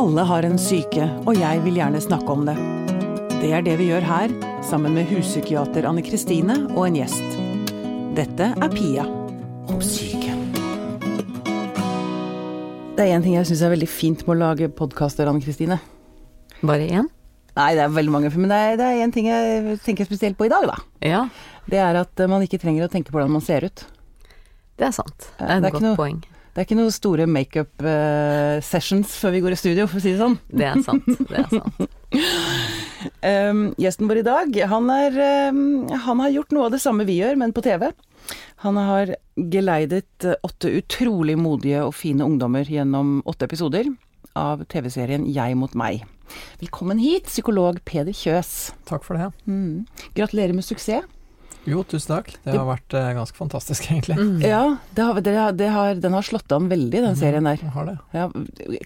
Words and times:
Alle 0.00 0.22
har 0.24 0.46
en 0.48 0.56
syke, 0.60 1.04
og 1.28 1.36
jeg 1.36 1.60
vil 1.64 1.76
gjerne 1.76 2.00
snakke 2.02 2.32
om 2.32 2.46
det. 2.48 2.54
Det 3.40 3.50
er 3.56 3.64
det 3.64 3.74
vi 3.80 3.88
gjør 3.90 4.04
her, 4.06 4.32
sammen 4.64 4.94
med 4.96 5.08
huspsykiater 5.10 5.86
Anne 5.88 6.02
Kristine 6.04 6.56
og 6.72 6.86
en 6.86 6.96
gjest. 7.00 7.36
Dette 8.16 8.50
er 8.56 8.72
Pia 8.72 9.04
om 9.70 9.80
syke. 9.84 10.32
Det 12.96 13.06
er 13.06 13.14
én 13.16 13.24
ting 13.24 13.36
jeg 13.38 13.48
syns 13.48 13.62
er 13.64 13.72
veldig 13.72 13.88
fint 13.88 14.24
med 14.26 14.34
å 14.36 14.40
lage 14.42 14.68
podkaster, 14.76 15.28
Anne 15.30 15.40
Kristine. 15.44 15.78
Bare 16.60 16.88
én? 16.88 17.08
Nei, 17.56 17.70
det 17.76 17.84
er 17.84 17.92
veldig 17.92 18.12
mange, 18.14 18.32
men 18.36 18.50
det 18.52 18.84
er 18.84 19.00
én 19.04 19.12
ting 19.14 19.28
jeg 19.28 19.78
tenker 19.84 20.08
spesielt 20.08 20.36
på 20.38 20.46
i 20.48 20.52
dag, 20.52 20.68
da. 20.70 20.76
Ja, 21.04 21.22
Det 21.70 21.78
er 21.78 21.94
at 22.00 22.18
man 22.28 22.42
ikke 22.42 22.58
trenger 22.60 22.86
å 22.88 22.90
tenke 22.92 23.12
på 23.12 23.18
hvordan 23.18 23.30
man 23.36 23.44
ser 23.44 23.64
ut. 23.68 23.84
det 24.80 24.86
er 24.88 24.92
sant. 24.96 25.30
Det 25.38 25.44
er 25.44 25.60
det 25.60 25.64
er 25.64 25.66
et 25.68 25.72
godt 25.74 25.82
noe- 25.84 25.96
poeng. 25.96 26.20
Det 26.50 26.58
er 26.58 26.66
ikke 26.66 26.78
noen 26.80 26.94
store 26.94 27.26
makeup 27.30 27.84
uh, 27.86 28.58
sessions 28.66 29.12
før 29.20 29.36
vi 29.36 29.42
går 29.44 29.54
i 29.54 29.58
studio, 29.60 29.86
for 29.86 30.00
å 30.00 30.02
si 30.02 30.14
det 30.16 30.18
sånn. 30.18 30.36
Det 30.50 30.66
er 30.66 30.80
sant. 30.82 31.06
Det 31.30 31.38
er 31.38 31.50
sant. 31.52 31.76
Um, 33.22 33.60
gjesten 33.84 34.10
vår 34.10 34.22
i 34.22 34.26
dag, 34.26 34.58
han, 34.72 34.90
er, 34.90 35.18
um, 35.54 35.60
han 36.06 36.22
har 36.24 36.32
gjort 36.34 36.56
noe 36.56 36.66
av 36.66 36.74
det 36.74 36.82
samme 36.82 37.06
vi 37.06 37.20
gjør, 37.20 37.38
men 37.38 37.54
på 37.54 37.62
TV. 37.62 37.92
Han 38.66 38.80
har 38.82 39.14
geleidet 39.38 40.26
uh, 40.26 40.34
åtte 40.46 40.74
utrolig 40.80 41.38
modige 41.38 41.84
og 41.86 41.94
fine 41.94 42.26
ungdommer 42.26 42.66
gjennom 42.66 43.20
åtte 43.30 43.46
episoder 43.46 43.92
av 44.34 44.66
TV-serien 44.70 45.30
Jeg 45.30 45.54
mot 45.58 45.78
meg. 45.78 46.02
Velkommen 46.58 46.98
hit, 47.02 47.30
psykolog 47.30 47.78
Peder 47.86 48.14
Kjøs. 48.14 48.72
Takk 48.90 49.06
for 49.06 49.18
det. 49.18 49.30
Mm. 49.46 49.86
Gratulerer 50.18 50.54
med 50.58 50.66
suksess. 50.66 51.06
Jo, 51.68 51.82
tusen 51.84 52.14
takk. 52.14 52.30
Det 52.44 52.54
har 52.54 52.66
vært 52.68 52.94
eh, 52.96 53.10
ganske 53.18 53.36
fantastisk, 53.36 53.90
egentlig. 53.90 54.16
Mm. 54.16 54.40
Ja, 54.44 54.62
det 54.96 55.06
har, 55.06 55.20
det 55.20 55.34
har, 55.36 55.52
det 55.56 55.68
har, 55.74 56.00
den 56.00 56.16
har 56.16 56.26
slått 56.26 56.52
an 56.56 56.70
veldig, 56.70 57.02
den 57.04 57.18
serien 57.18 57.48
der. 57.48 57.60
Jeg 57.60 57.74
har 57.74 57.88
det. 57.90 57.96
Ja, 58.16 58.26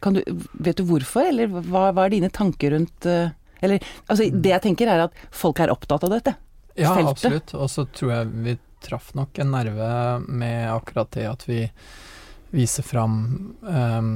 kan 0.03 0.19
du, 0.19 0.23
vet 0.53 0.81
du 0.81 0.85
hvorfor, 0.89 1.29
eller 1.31 1.53
hva, 1.55 1.89
hva 1.95 2.07
er 2.07 2.17
dine 2.17 2.33
tanker 2.35 2.75
rundt 2.75 3.07
uh, 3.07 3.31
Eller 3.65 3.85
altså, 4.09 4.27
det 4.27 4.51
jeg 4.57 4.65
tenker 4.67 4.91
er 4.91 5.07
at 5.07 5.25
folk 5.35 5.63
er 5.63 5.73
opptatt 5.73 6.07
av 6.09 6.17
dette. 6.17 6.35
Ja, 6.75 6.97
Feltet. 6.97 7.13
absolutt. 7.13 7.55
Og 7.55 7.71
så 7.71 7.87
tror 7.95 8.17
jeg 8.17 8.33
vi 8.49 8.57
traff 8.85 9.15
nok 9.17 9.39
en 9.41 9.55
nerve 9.55 9.93
med 10.27 10.67
akkurat 10.73 11.15
det 11.15 11.29
at 11.31 11.47
vi 11.49 11.63
viser 12.55 12.87
fram 12.87 13.15
eh, 13.67 14.07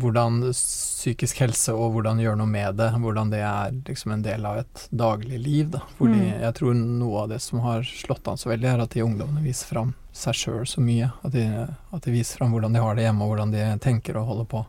hvordan 0.00 0.40
psykisk 0.52 1.40
helse 1.42 1.74
og 1.74 1.92
hvordan 1.96 2.20
gjøre 2.22 2.38
noe 2.40 2.50
med 2.50 2.78
det, 2.78 2.90
hvordan 3.02 3.30
det 3.32 3.40
er 3.44 3.74
liksom 3.88 4.14
en 4.14 4.24
del 4.24 4.46
av 4.48 4.60
et 4.62 4.84
daglig 4.90 5.40
liv. 5.42 5.70
Da. 5.74 5.82
Fordi 5.98 6.18
Mm. 6.18 6.40
jeg 6.40 6.54
tror 6.54 6.74
noe 6.74 7.22
av 7.22 7.28
det 7.28 7.40
som 7.42 7.60
har 7.60 7.82
slått 7.82 8.28
an 8.28 8.36
så 8.40 8.50
veldig, 8.50 8.68
er 8.74 8.80
at 8.82 8.90
de 8.94 9.02
ungdommene 9.04 9.42
viser 9.44 9.66
fram 9.74 9.94
seg 10.12 10.34
sjøl 10.34 10.64
så 10.66 10.80
mye. 10.82 11.12
At 11.24 11.32
de, 11.32 11.44
at 11.92 12.02
de 12.02 12.10
viser 12.14 12.38
fram 12.38 12.52
hvordan 12.54 12.72
de 12.74 12.80
har 12.82 12.94
det 12.96 13.04
hjemme, 13.06 13.22
og 13.22 13.34
hvordan 13.34 13.52
de 13.54 13.78
tenker 13.84 14.16
og 14.16 14.26
holder 14.26 14.48
på. 14.50 14.64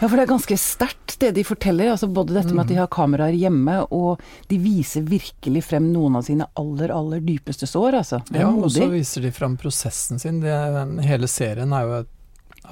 Ja, 0.00 0.08
for 0.08 0.16
det 0.16 0.24
er 0.24 0.30
ganske 0.32 0.56
sterkt 0.58 1.16
det 1.22 1.30
de 1.36 1.44
forteller. 1.46 1.92
altså 1.92 2.08
Både 2.10 2.36
dette 2.36 2.54
med 2.54 2.64
at 2.64 2.72
de 2.72 2.78
har 2.80 2.90
kameraer 2.92 3.36
hjemme, 3.38 3.76
og 3.94 4.22
de 4.50 4.58
viser 4.62 5.06
virkelig 5.08 5.64
frem 5.68 5.90
noen 5.92 6.18
av 6.20 6.26
sine 6.26 6.48
aller, 6.60 6.92
aller 6.94 7.22
dypeste 7.24 7.68
sår, 7.70 8.00
altså. 8.02 8.20
Ja, 8.34 8.50
og 8.50 8.70
så 8.74 8.88
viser 8.92 9.24
de 9.24 9.32
frem 9.34 9.56
prosessen 9.60 10.22
sin. 10.22 10.42
Det, 10.44 10.54
hele 11.06 11.30
serien 11.30 11.72
er 11.76 11.86
jo, 11.86 12.02
et, 12.04 12.13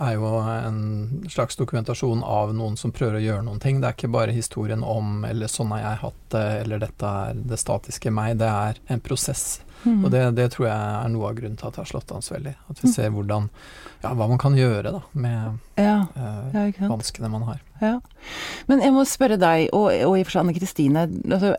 er 0.00 0.14
jo 0.14 0.28
en 0.40 1.24
slags 1.28 1.56
dokumentasjon 1.56 2.22
av 2.24 2.54
noen 2.56 2.76
som 2.78 2.92
prøver 2.92 3.18
å 3.18 3.24
gjøre 3.24 3.44
noen 3.44 3.60
ting. 3.60 3.80
Det 3.80 3.88
er 3.90 3.96
ikke 3.98 4.12
bare 4.12 4.32
historien 4.32 4.82
om 4.84 5.24
eller 5.24 5.46
'sånn 5.46 5.68
har 5.70 5.80
jeg 5.80 5.98
hatt 6.02 6.22
det', 6.30 6.60
eller 6.64 6.78
'dette 6.78 7.02
er 7.04 7.34
det 7.34 7.58
statiske 7.58 8.10
meg'. 8.10 8.38
Det 8.38 8.48
er 8.48 8.74
en 8.88 9.00
prosess. 9.00 9.60
Mm. 9.84 10.04
Og 10.04 10.10
det, 10.12 10.34
det 10.36 10.50
tror 10.52 10.66
jeg 10.68 11.04
er 11.04 11.08
noe 11.08 11.28
av 11.28 11.34
grunnen 11.34 11.56
til 11.58 11.66
at 11.66 11.72
det 11.74 11.82
har 11.82 11.90
slått 11.90 12.12
an 12.14 12.22
så 12.22 12.34
veldig. 12.38 12.54
At 12.70 12.78
vi 12.82 12.88
Mm. 12.88 12.94
ser 12.94 13.10
hvordan 13.10 13.48
Ja, 14.02 14.14
hva 14.14 14.28
man 14.28 14.38
kan 14.38 14.54
gjøre 14.54 14.82
da, 14.92 15.00
med 15.14 15.58
ja, 15.78 16.06
eh, 16.16 16.72
ja, 16.80 16.88
vanskene 16.88 17.28
man 17.30 17.42
har. 17.42 17.60
Ja. 17.80 18.00
Men 18.68 18.80
jeg 18.80 18.92
må 18.92 19.04
spørre 19.04 19.38
deg, 19.38 19.68
og, 19.72 19.86
og 19.86 20.16
i 20.18 20.20
og 20.20 20.26
for 20.26 20.30
seg 20.30 20.40
Anne 20.40 20.54
Kristine. 20.54 21.06
Altså, 21.30 21.54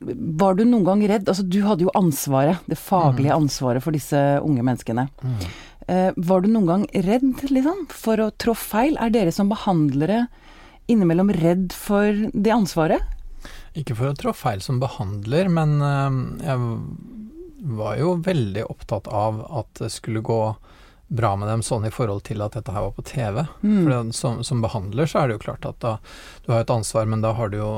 var 0.00 0.54
du 0.54 0.64
noen 0.64 0.84
gang 0.84 1.02
redd? 1.08 1.28
Altså, 1.28 1.42
du 1.48 1.62
hadde 1.62 1.82
jo 1.84 1.90
ansvaret, 1.94 2.58
det 2.68 2.78
faglige 2.78 3.32
ansvaret 3.32 3.82
for 3.82 3.90
disse 3.92 4.40
unge 4.42 4.62
menneskene. 4.62 5.08
Eh, 5.24 5.46
var 5.88 6.44
du 6.44 6.50
noen 6.52 6.68
gang 6.68 6.84
redd, 7.06 7.42
liksom, 7.50 7.86
for 7.90 8.20
å 8.22 8.30
trå 8.38 8.54
feil? 8.58 8.94
Er 9.00 9.10
dere 9.14 9.32
som 9.34 9.50
behandlere 9.50 10.26
innimellom 10.90 11.32
redd 11.34 11.72
for 11.76 12.28
det 12.32 12.52
ansvaret? 12.54 13.02
Ikke 13.78 13.96
for 13.96 14.10
å 14.10 14.18
trå 14.18 14.34
feil 14.36 14.60
som 14.64 14.80
behandler, 14.82 15.48
men 15.52 15.78
eh, 15.80 16.18
jeg 16.44 17.72
var 17.78 17.96
jo 18.00 18.16
veldig 18.26 18.66
opptatt 18.68 19.08
av 19.08 19.40
at 19.62 19.80
det 19.80 19.92
skulle 19.94 20.24
gå 20.24 20.42
bra 21.12 21.34
med 21.36 21.48
dem 21.48 21.62
sånn 21.64 21.84
i 21.84 21.92
forhold 21.92 22.22
til 22.24 22.40
at 22.40 22.54
dette 22.56 22.72
her 22.72 22.86
var 22.86 22.94
på 22.96 23.04
TV. 23.04 23.42
Mm. 23.60 23.80
For 23.82 23.90
det, 23.92 24.16
som, 24.16 24.38
som 24.44 24.62
behandler 24.64 25.08
så 25.08 25.22
er 25.22 25.28
det 25.28 25.36
jo 25.36 25.42
klart 25.44 25.66
at 25.68 25.80
da 25.84 25.96
du 26.44 26.52
har 26.54 26.64
et 26.64 26.72
ansvar, 26.72 27.08
men 27.08 27.24
da 27.24 27.34
har 27.36 27.52
du 27.52 27.58
jo 27.60 27.72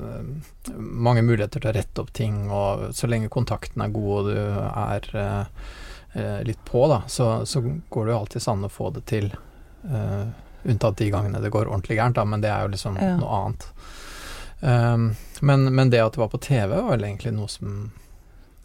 eh, 0.00 0.30
mange 0.76 1.24
muligheter 1.24 1.60
til 1.60 1.72
å 1.72 1.76
rette 1.76 2.04
opp 2.04 2.14
ting, 2.16 2.46
og 2.48 2.88
så 2.96 3.10
lenge 3.10 3.32
kontakten 3.32 3.84
er 3.84 3.92
god 3.92 4.14
og 4.16 4.30
du 4.30 4.36
er 4.36 5.10
eh, 5.12 5.26
eh, 5.26 5.84
litt 6.46 6.62
på, 6.64 6.86
da, 6.88 7.02
så, 7.06 7.44
så 7.46 7.60
går 7.62 8.06
det 8.06 8.12
jo 8.14 8.18
alltids 8.18 8.48
an 8.48 8.64
å 8.64 8.70
få 8.72 8.90
det 8.94 9.04
til. 9.10 9.30
eh, 9.90 10.24
unntatt 10.66 10.96
de 10.98 11.10
gangene 11.12 11.38
det 11.40 11.50
går 11.54 11.68
ordentlig 11.70 11.96
gærent, 12.00 12.16
da, 12.18 12.24
men 12.26 12.40
det 12.42 12.50
er 12.50 12.64
jo 12.66 12.72
liksom 12.72 12.96
Ja. 12.98 13.12
noe 13.20 13.36
annet. 13.40 13.66
Um, 14.60 15.04
men, 15.40 15.66
men 15.74 15.90
det 15.92 16.00
at 16.00 16.12
det 16.16 16.18
var 16.22 16.28
på 16.32 16.40
TV, 16.42 16.72
var 16.74 16.88
vel 16.96 17.04
egentlig 17.04 17.32
noe 17.36 17.46
som 17.52 17.92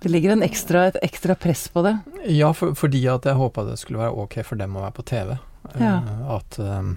Det 0.01 0.09
ligger 0.09 0.31
en 0.33 0.41
ekstra, 0.41 0.85
et 0.87 0.97
ekstra 1.03 1.35
press 1.35 1.67
på 1.69 1.83
det. 1.85 1.91
Ja, 2.31 2.53
for, 2.57 2.73
fordi 2.73 3.03
at 3.11 3.27
jeg 3.27 3.37
håpa 3.37 3.65
det 3.67 3.77
skulle 3.77 3.99
være 4.01 4.15
ok 4.23 4.39
for 4.47 4.55
dem 4.57 4.77
å 4.79 4.81
være 4.87 4.95
på 4.97 5.05
TV. 5.11 5.35
Ja. 5.77 5.97
Uh, 6.01 6.35
at, 6.39 6.57
um, 6.59 6.95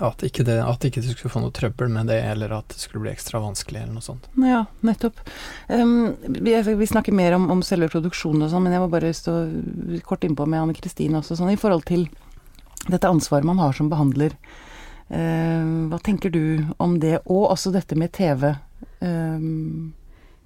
at, 0.00 0.22
ikke 0.22 0.44
det, 0.46 0.58
at 0.62 0.84
ikke 0.86 1.02
de 1.02 1.10
skulle 1.14 1.32
få 1.32 1.40
noe 1.42 1.50
trøbbel 1.50 1.88
med 1.90 2.06
det, 2.12 2.20
eller 2.30 2.52
at 2.60 2.68
det 2.68 2.78
skulle 2.78 3.02
bli 3.02 3.10
ekstra 3.12 3.40
vanskelig, 3.42 3.80
eller 3.82 3.96
noe 3.96 4.04
sånt. 4.06 4.28
Ja, 4.38 4.64
nettopp. 4.86 5.18
Um, 5.68 6.14
vi, 6.28 6.54
vi 6.62 6.86
snakker 6.86 7.12
mer 7.16 7.34
om, 7.34 7.48
om 7.50 7.62
selve 7.66 7.88
produksjonen 7.90 8.46
og 8.46 8.50
sånn, 8.52 8.62
men 8.68 8.72
jeg 8.76 8.80
må 8.84 8.90
bare 8.92 9.10
stå 9.16 9.34
kort 10.06 10.22
innpå 10.28 10.46
med 10.46 10.60
Anne 10.62 10.74
Kristine 10.78 11.18
også, 11.18 11.36
sånn 11.40 11.50
i 11.54 11.58
forhold 11.60 11.84
til 11.90 12.06
dette 12.88 13.08
ansvaret 13.10 13.44
man 13.44 13.58
har 13.58 13.72
som 13.76 13.90
behandler. 13.90 14.36
Uh, 15.10 15.88
hva 15.90 15.98
tenker 16.06 16.30
du 16.30 16.42
om 16.78 17.00
det, 17.02 17.16
og 17.26 17.48
også 17.50 17.72
dette 17.74 17.96
med 17.98 18.12
TV? 18.14 18.52
Um, 19.02 19.94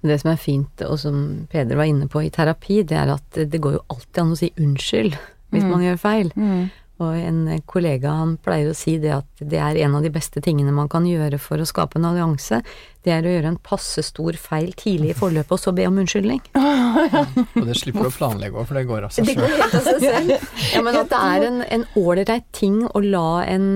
Det 0.05 0.19
som 0.21 0.29
er 0.31 0.37
fint, 0.37 0.81
og 0.85 0.99
som 1.01 1.47
Peder 1.49 1.77
var 1.79 1.87
inne 1.89 2.05
på 2.11 2.21
i 2.21 2.29
terapi, 2.29 2.83
det 2.85 2.93
er 2.97 3.09
at 3.15 3.39
det 3.49 3.57
går 3.61 3.77
jo 3.79 3.85
alltid 3.89 4.19
an 4.21 4.33
å 4.35 4.37
si 4.37 4.51
unnskyld 4.61 5.15
hvis 5.49 5.63
Mm. 5.63 5.69
man 5.71 5.81
gjør 5.81 5.97
feil. 5.97 6.29
mm, 6.35 6.69
Og 7.03 7.11
en 7.19 7.41
kollega 7.67 8.13
han 8.21 8.37
pleier 8.39 8.69
å 8.71 8.75
si 8.77 8.93
det 9.03 9.11
at 9.17 9.41
det 9.43 9.59
er 9.59 9.75
en 9.83 9.97
av 9.97 10.05
de 10.05 10.11
beste 10.13 10.39
tingene 10.43 10.71
man 10.71 10.87
kan 10.91 11.03
gjøre 11.07 11.39
for 11.43 11.59
å 11.59 11.67
skape 11.67 11.99
en 11.99 12.07
allianse. 12.07 12.61
Det 13.03 13.11
er 13.11 13.27
å 13.27 13.33
gjøre 13.33 13.51
en 13.51 13.59
passe 13.59 13.99
stor 14.07 14.37
feil 14.39 14.71
tidlig 14.79 15.11
i 15.11 15.17
forløpet, 15.17 15.51
og 15.57 15.59
så 15.59 15.73
be 15.75 15.89
om 15.89 15.99
unnskyldning. 16.01 16.39
Og 17.59 17.67
det 17.67 17.75
slipper 17.81 18.07
du 18.07 18.09
å 18.09 18.15
planlegge 18.15 18.55
òg, 18.55 18.69
for 18.69 18.79
det 18.79 18.85
går 18.87 19.09
av 19.09 19.15
seg 19.15 19.27
sjøl. 19.33 20.31
Ja, 20.75 20.81
men 20.85 20.95
at 20.95 21.11
det 21.11 21.19
er 21.19 21.47
en, 21.49 21.61
en 21.67 21.85
ålreit 21.99 22.47
ting 22.55 22.81
å 22.87 23.03
la 23.03 23.43
en 23.43 23.67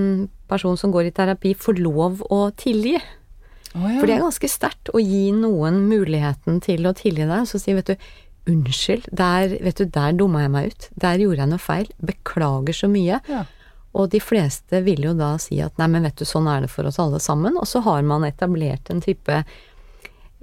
person 0.50 0.80
som 0.80 0.92
går 0.94 1.10
i 1.10 1.14
terapi, 1.14 1.54
få 1.54 1.76
lov 1.76 2.24
å 2.32 2.46
tilgi. 2.56 2.96
Ja. 2.96 4.00
For 4.00 4.08
det 4.08 4.16
er 4.16 4.24
ganske 4.24 4.48
sterkt 4.50 4.90
å 4.96 4.98
gi 4.98 5.28
noen 5.36 5.84
muligheten 5.92 6.58
til 6.64 6.88
å 6.88 6.96
tilgi 6.96 7.28
deg, 7.28 7.44
og 7.44 7.52
så 7.52 7.60
si, 7.60 7.76
vet 7.76 7.92
du, 7.92 8.10
unnskyld, 8.48 9.08
der, 9.12 9.56
vet 9.62 9.76
du, 9.76 9.84
der 9.84 10.12
dumma 10.16 10.42
jeg 10.46 10.50
meg 10.54 10.70
ut. 10.72 10.88
Der 11.00 11.18
gjorde 11.18 11.42
jeg 11.44 11.50
noe 11.52 11.58
feil. 11.62 11.88
Beklager 12.00 12.72
så 12.76 12.88
mye. 12.90 13.20
Ja. 13.28 13.44
Og 13.92 14.08
de 14.12 14.20
fleste 14.22 14.80
vil 14.86 15.02
jo 15.02 15.12
da 15.18 15.32
si 15.42 15.58
at 15.60 15.76
nei, 15.78 15.88
men 15.90 16.04
vet 16.06 16.16
du, 16.20 16.24
sånn 16.24 16.46
er 16.48 16.60
det 16.62 16.70
for 16.70 16.86
oss 16.86 16.98
alle 17.02 17.18
sammen. 17.20 17.56
Og 17.58 17.66
så 17.66 17.82
har 17.82 18.02
man 18.06 18.22
etablert 18.28 18.90
en 18.90 19.00
type 19.02 19.42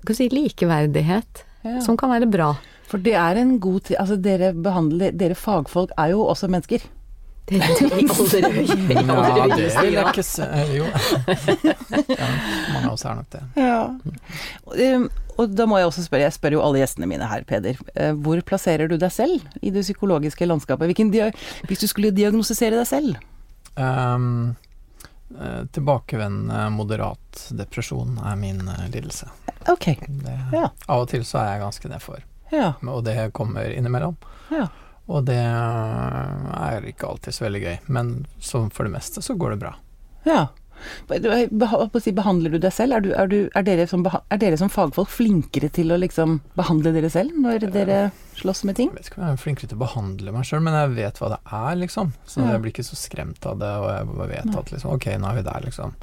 kan 0.05 0.15
si, 0.15 0.29
likeverdighet 0.29 1.43
Ja. 1.65 1.79
som 1.81 1.97
kan 1.97 2.09
være 2.13 2.27
bra. 2.31 2.51
For 2.87 2.97
det 3.03 3.15
er 3.19 3.35
en 3.41 3.57
god 3.59 3.81
tid 3.89 3.97
Altså, 3.99 4.15
dere 4.21 4.53
behandler 4.53 5.11
Dere 5.11 5.35
fagfolk 5.35 5.89
er 5.97 6.13
jo 6.13 6.21
også 6.29 6.47
mennesker. 6.47 6.79
Det 7.49 7.57
er 7.59 7.65
i 7.65 8.05
aller 8.07 8.47
høy- 8.53 8.61
i 8.63 8.93
Ja, 8.93 9.47
det 9.55 9.65
er 9.73 10.11
ikke 10.13 10.23
Jo. 10.75 10.85
Ja, 12.13 12.27
mange 12.73 12.85
av 12.85 12.93
oss 12.93 13.05
er 13.07 13.15
nok 13.15 13.29
det. 13.31 13.41
Ja. 13.55 13.81
Um, 14.95 15.09
og 15.37 15.53
da 15.55 15.65
må 15.69 15.77
jeg 15.79 15.87
også 15.87 16.03
spørre, 16.07 16.25
jeg 16.27 16.33
spør 16.35 16.55
jo 16.57 16.61
alle 16.65 16.79
gjestene 16.81 17.07
mine 17.09 17.27
her, 17.29 17.43
Peder. 17.47 17.77
eh, 17.95 18.13
Hvor 18.13 18.41
plasserer 18.41 18.89
du 18.89 18.97
deg 18.97 19.11
selv 19.11 19.41
i 19.61 19.69
det 19.69 19.83
psykologiske 19.85 20.45
landskapet? 20.47 20.93
Hvis 21.67 21.79
du 21.83 21.87
skulle 21.87 22.11
diagnostisere 22.11 22.77
deg 22.79 22.87
selv? 22.87 23.17
Um, 23.77 24.55
tilbakevendende 25.71 26.69
moderat 26.71 27.47
depresjon 27.51 28.17
er 28.25 28.35
min 28.39 28.61
eh, 28.67 28.87
lidelse. 28.93 29.27
Ok. 29.67 29.85
Det, 30.07 30.35
Ja. 30.53 30.69
Av 30.87 31.01
og 31.03 31.09
til 31.11 31.25
så 31.27 31.41
er 31.41 31.51
jeg 31.57 31.61
ganske 31.65 31.89
nedfor, 31.91 32.21
Ja. 32.51 32.73
og 32.87 33.03
det 33.03 33.33
kommer 33.33 33.69
innimellom. 33.69 34.17
ja. 34.51 34.67
Og 35.07 35.23
det 35.23 35.37
er 35.39 36.81
ikke 36.83 37.07
alltid 37.07 37.31
så 37.33 37.45
veldig 37.45 37.61
gøy, 37.63 37.77
men 37.87 38.25
som 38.43 38.69
for 38.69 38.83
det 38.83 38.91
meste 38.91 39.21
så 39.23 39.37
går 39.39 39.51
det 39.53 39.59
bra. 39.61 39.75
Ja. 40.25 40.47
Eh, 41.09 41.47
behandler 41.51 42.53
du 42.53 42.57
deg 42.61 42.73
selv? 42.73 42.97
Er, 42.97 43.01
du, 43.05 43.11
er, 43.13 43.27
du, 43.31 43.37
er, 43.53 43.65
dere 43.67 43.87
som, 43.89 44.05
er 44.05 44.41
dere 44.41 44.59
som 44.59 44.69
fagfolk 44.71 45.09
flinkere 45.11 45.69
til 45.73 45.91
å 45.91 45.99
liksom 45.99 46.39
behandle 46.57 46.93
dere 46.95 47.09
selv 47.13 47.35
når 47.37 47.67
dere 47.73 47.99
slåss 48.37 48.63
med 48.69 48.77
ting? 48.79 48.91
Jeg 48.93 48.97
vet 48.99 49.09
ikke 49.11 49.21
om 49.21 49.27
jeg 49.27 49.37
er 49.37 49.41
flinkere 49.43 49.71
til 49.71 49.79
å 49.79 49.83
behandle 49.85 50.35
meg 50.35 50.47
sjøl, 50.49 50.63
men 50.67 50.77
jeg 50.77 50.93
vet 50.99 51.21
hva 51.21 51.31
det 51.33 51.39
er, 51.59 51.79
liksom. 51.83 52.13
Så 52.29 52.43
jeg 52.45 52.61
blir 52.63 52.75
ikke 52.75 52.87
så 52.87 52.99
skremt 52.99 53.47
av 53.49 53.57
det, 53.61 53.73
og 53.81 53.89
jeg 53.93 54.09
bare 54.13 54.29
vet 54.35 54.59
at 54.61 54.73
liksom, 54.75 54.93
ok, 54.97 55.09
nå 55.21 55.31
er 55.31 55.39
vi 55.39 55.47
der, 55.49 55.65
liksom. 55.65 55.95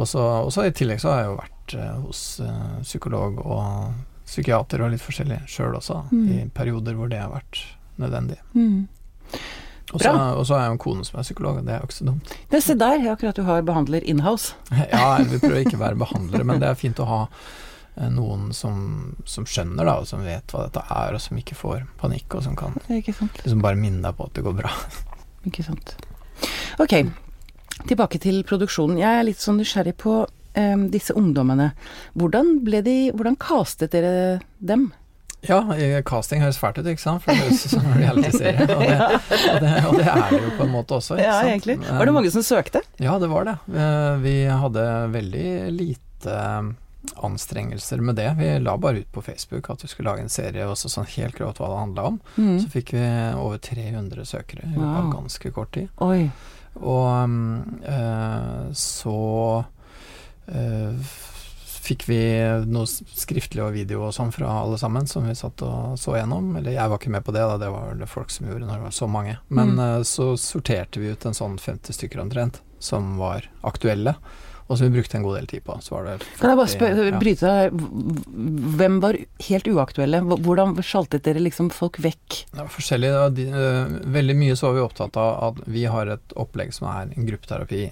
Og 0.00 0.06
så 0.08 0.64
i 0.68 0.70
tillegg 0.76 1.02
så 1.02 1.10
har 1.12 1.24
jeg 1.24 1.32
jo 1.32 1.40
vært 1.40 1.74
eh, 1.76 1.96
hos 2.06 2.22
eh, 2.44 2.78
psykolog 2.86 3.42
og 3.42 3.90
psykiater 4.30 4.84
og 4.84 4.92
litt 4.94 5.02
forskjellig 5.02 5.40
sjøl 5.50 5.74
også, 5.80 6.04
Mm. 6.14 6.26
i 6.30 6.44
perioder 6.54 6.94
hvor 6.94 7.10
det 7.10 7.18
har 7.18 7.32
vært 7.34 7.64
nødvendig. 7.98 8.38
Mm. 8.54 8.86
Og 9.92 10.02
så 10.02 10.54
har 10.54 10.64
jeg 10.64 10.70
jo 10.70 10.76
en 10.76 10.82
kone 10.82 11.06
som 11.06 11.18
er 11.18 11.26
psykolog, 11.26 11.60
og 11.60 11.66
det 11.66 11.74
er 11.74 11.82
jo 11.82 11.88
ikke 11.88 11.98
så 11.98 12.06
dumt. 12.06 12.34
Det, 12.50 12.60
se 12.64 12.76
der, 12.78 13.06
akkurat 13.12 13.38
du 13.38 13.42
har 13.46 13.64
behandler 13.66 14.06
inhouse. 14.06 14.54
Ja, 14.92 15.18
vi 15.22 15.40
prøver 15.42 15.64
ikke 15.64 15.78
å 15.78 15.84
være 15.84 16.00
behandlere, 16.04 16.46
men 16.46 16.62
det 16.62 16.70
er 16.70 16.78
fint 16.78 17.02
å 17.02 17.08
ha 17.08 17.20
eh, 17.26 18.10
noen 18.12 18.50
som, 18.56 19.16
som 19.28 19.48
skjønner, 19.48 19.86
da, 19.86 19.98
og 20.02 20.10
som 20.10 20.22
vet 20.26 20.54
hva 20.54 20.66
dette 20.68 20.84
er, 20.86 21.16
og 21.16 21.24
som 21.24 21.40
ikke 21.40 21.58
får 21.58 21.86
panikk, 22.00 22.38
og 22.38 22.46
som 22.46 22.58
kan 22.58 22.76
liksom 22.86 23.64
bare 23.64 23.78
minne 23.80 24.04
deg 24.06 24.18
på 24.18 24.30
at 24.30 24.38
det 24.38 24.46
går 24.46 24.60
bra. 24.62 24.74
Ikke 25.48 25.64
sant. 25.64 25.94
Ok, 26.82 26.92
tilbake 27.88 28.20
til 28.20 28.42
produksjonen. 28.48 29.00
Jeg 29.00 29.20
er 29.20 29.24
litt 29.24 29.40
sånn 29.40 29.56
nysgjerrig 29.60 29.94
på 30.00 30.18
um, 30.26 30.86
disse 30.92 31.16
ungdommene. 31.16 31.70
Hvordan 32.18 32.58
ble 32.66 32.82
de 32.84 32.96
Hvordan 33.14 33.38
castet 33.40 33.94
dere 33.94 34.40
dem? 34.58 34.90
Ja, 35.48 35.60
casting 36.04 36.42
høres 36.42 36.58
fælt 36.60 36.78
ut, 36.78 36.86
ikke 36.90 37.00
sant? 37.00 37.22
For 37.24 37.32
det 37.32 37.40
høres 37.46 37.62
ut 37.64 37.70
som 37.72 37.86
en 37.86 37.96
realityserie. 38.02 38.66
Og, 38.66 38.82
det- 38.84 39.00
og, 39.54 39.60
det- 39.64 39.84
og 39.86 39.96
det 39.96 40.06
er 40.06 40.28
det 40.34 40.40
jo 40.42 40.50
på 40.58 40.66
en 40.66 40.72
måte 40.74 40.98
også. 40.98 41.16
Ikke 41.16 41.24
Ja, 41.24 41.40
egentlig. 41.48 41.78
Var 41.86 42.04
det 42.04 42.14
mange 42.14 42.30
som 42.34 42.42
søkte? 42.44 42.82
Ja, 43.00 43.18
det 43.18 43.30
var 43.32 43.44
det. 43.48 43.56
Eh, 43.72 44.16
Vi 44.20 44.34
hadde 44.50 44.84
veldig 45.14 45.46
lite 45.78 46.36
eh, 46.36 46.70
anstrengelser 47.24 48.02
med 48.04 48.16
det. 48.20 48.28
Vi 48.36 48.50
la 48.60 48.76
bare 48.76 49.00
ut 49.00 49.08
på 49.12 49.22
Facebook 49.24 49.70
at 49.72 49.80
vi 49.82 49.88
skulle 49.88 50.10
lage 50.12 50.20
en 50.26 50.28
serie, 50.28 50.66
og 50.68 50.76
så 50.76 50.90
sånn 50.92 51.08
helt 51.16 51.34
grovt 51.38 51.56
hva 51.62 51.70
det 51.72 51.80
handla 51.86 52.04
om. 52.12 52.20
Mm. 52.36 52.58
Så 52.60 52.68
fikk 52.76 52.92
vi 52.92 53.06
over 53.40 53.56
300 53.58 54.26
søkere 54.28 54.68
i 54.68 54.76
Wow. 54.76 55.08
ganske 55.14 55.50
kort 55.56 55.72
tid. 55.72 55.88
Oi. 56.04 56.30
Og 56.84 57.08
eh, 57.88 58.68
så 58.76 59.64
f- 60.50 61.29
fikk 61.90 62.06
vi 62.08 62.18
noe 62.70 62.86
skriftlig 62.86 63.64
og 63.66 63.72
video 63.74 64.04
og 64.06 64.14
sånn 64.16 64.30
fra 64.34 64.46
alle 64.62 64.78
sammen, 64.80 65.08
som 65.10 65.26
vi 65.26 65.34
satt 65.38 65.62
og 65.66 65.96
så 65.98 66.14
gjennom. 66.18 66.52
Eller 66.60 66.76
jeg 66.78 66.88
var 66.92 67.00
ikke 67.02 67.10
med 67.16 67.24
på 67.26 67.34
det, 67.34 67.42
da, 67.50 67.56
det 67.58 67.70
var 67.74 67.96
det 67.98 68.08
folk 68.10 68.30
som 68.30 68.46
gjorde 68.46 68.68
når 68.68 68.78
det 68.78 68.86
var 68.88 68.94
så 69.02 69.08
mange. 69.10 69.38
Men 69.48 69.74
Mm. 69.74 69.80
eh, 69.86 70.02
så 70.06 70.32
sorterte 70.38 71.00
vi 71.02 71.10
ut 71.10 71.26
en 71.26 71.34
sånn 71.34 71.58
50 71.58 71.92
stykker 71.98 72.22
omtrent, 72.22 72.60
som 72.78 73.16
var 73.18 73.50
aktuelle. 73.66 74.14
Og 74.70 74.78
som 74.78 74.86
vi 74.86 75.00
brukte 75.00 75.16
en 75.18 75.24
god 75.26 75.34
del 75.40 75.46
tid 75.50 75.64
på. 75.66 75.74
Så 75.82 75.96
var 75.96 76.04
det 76.06 76.12
Kan 76.38 76.50
jeg 76.52 76.58
bare 76.60 76.70
spør, 76.70 77.00
ja. 77.10 77.18
bryte 77.18 77.40
deg. 77.42 77.80
Hvem 78.78 79.00
var 79.02 79.16
helt 79.48 79.66
uaktuelle? 79.66 80.20
Hvordan 80.22 80.76
sjaltet 80.86 81.24
dere 81.26 81.42
liksom 81.42 81.72
folk 81.74 81.98
vekk? 81.98 82.36
Det 82.52 82.60
var 82.60 82.70
forskjellig. 82.70 83.10
Det 83.10 83.18
var 83.18 83.30
de, 83.34 83.46
eh, 83.50 83.96
veldig 84.14 84.36
mye 84.38 84.54
så 84.54 84.68
var 84.70 84.74
vi 84.78 84.84
opptatt 84.86 85.16
av 85.18 85.42
at 85.48 85.64
vi 85.66 85.82
har 85.90 86.06
et 86.14 86.36
opplegg 86.38 86.70
som 86.72 86.86
er 86.86 87.10
en 87.16 87.26
gruppeterapi 87.26 87.90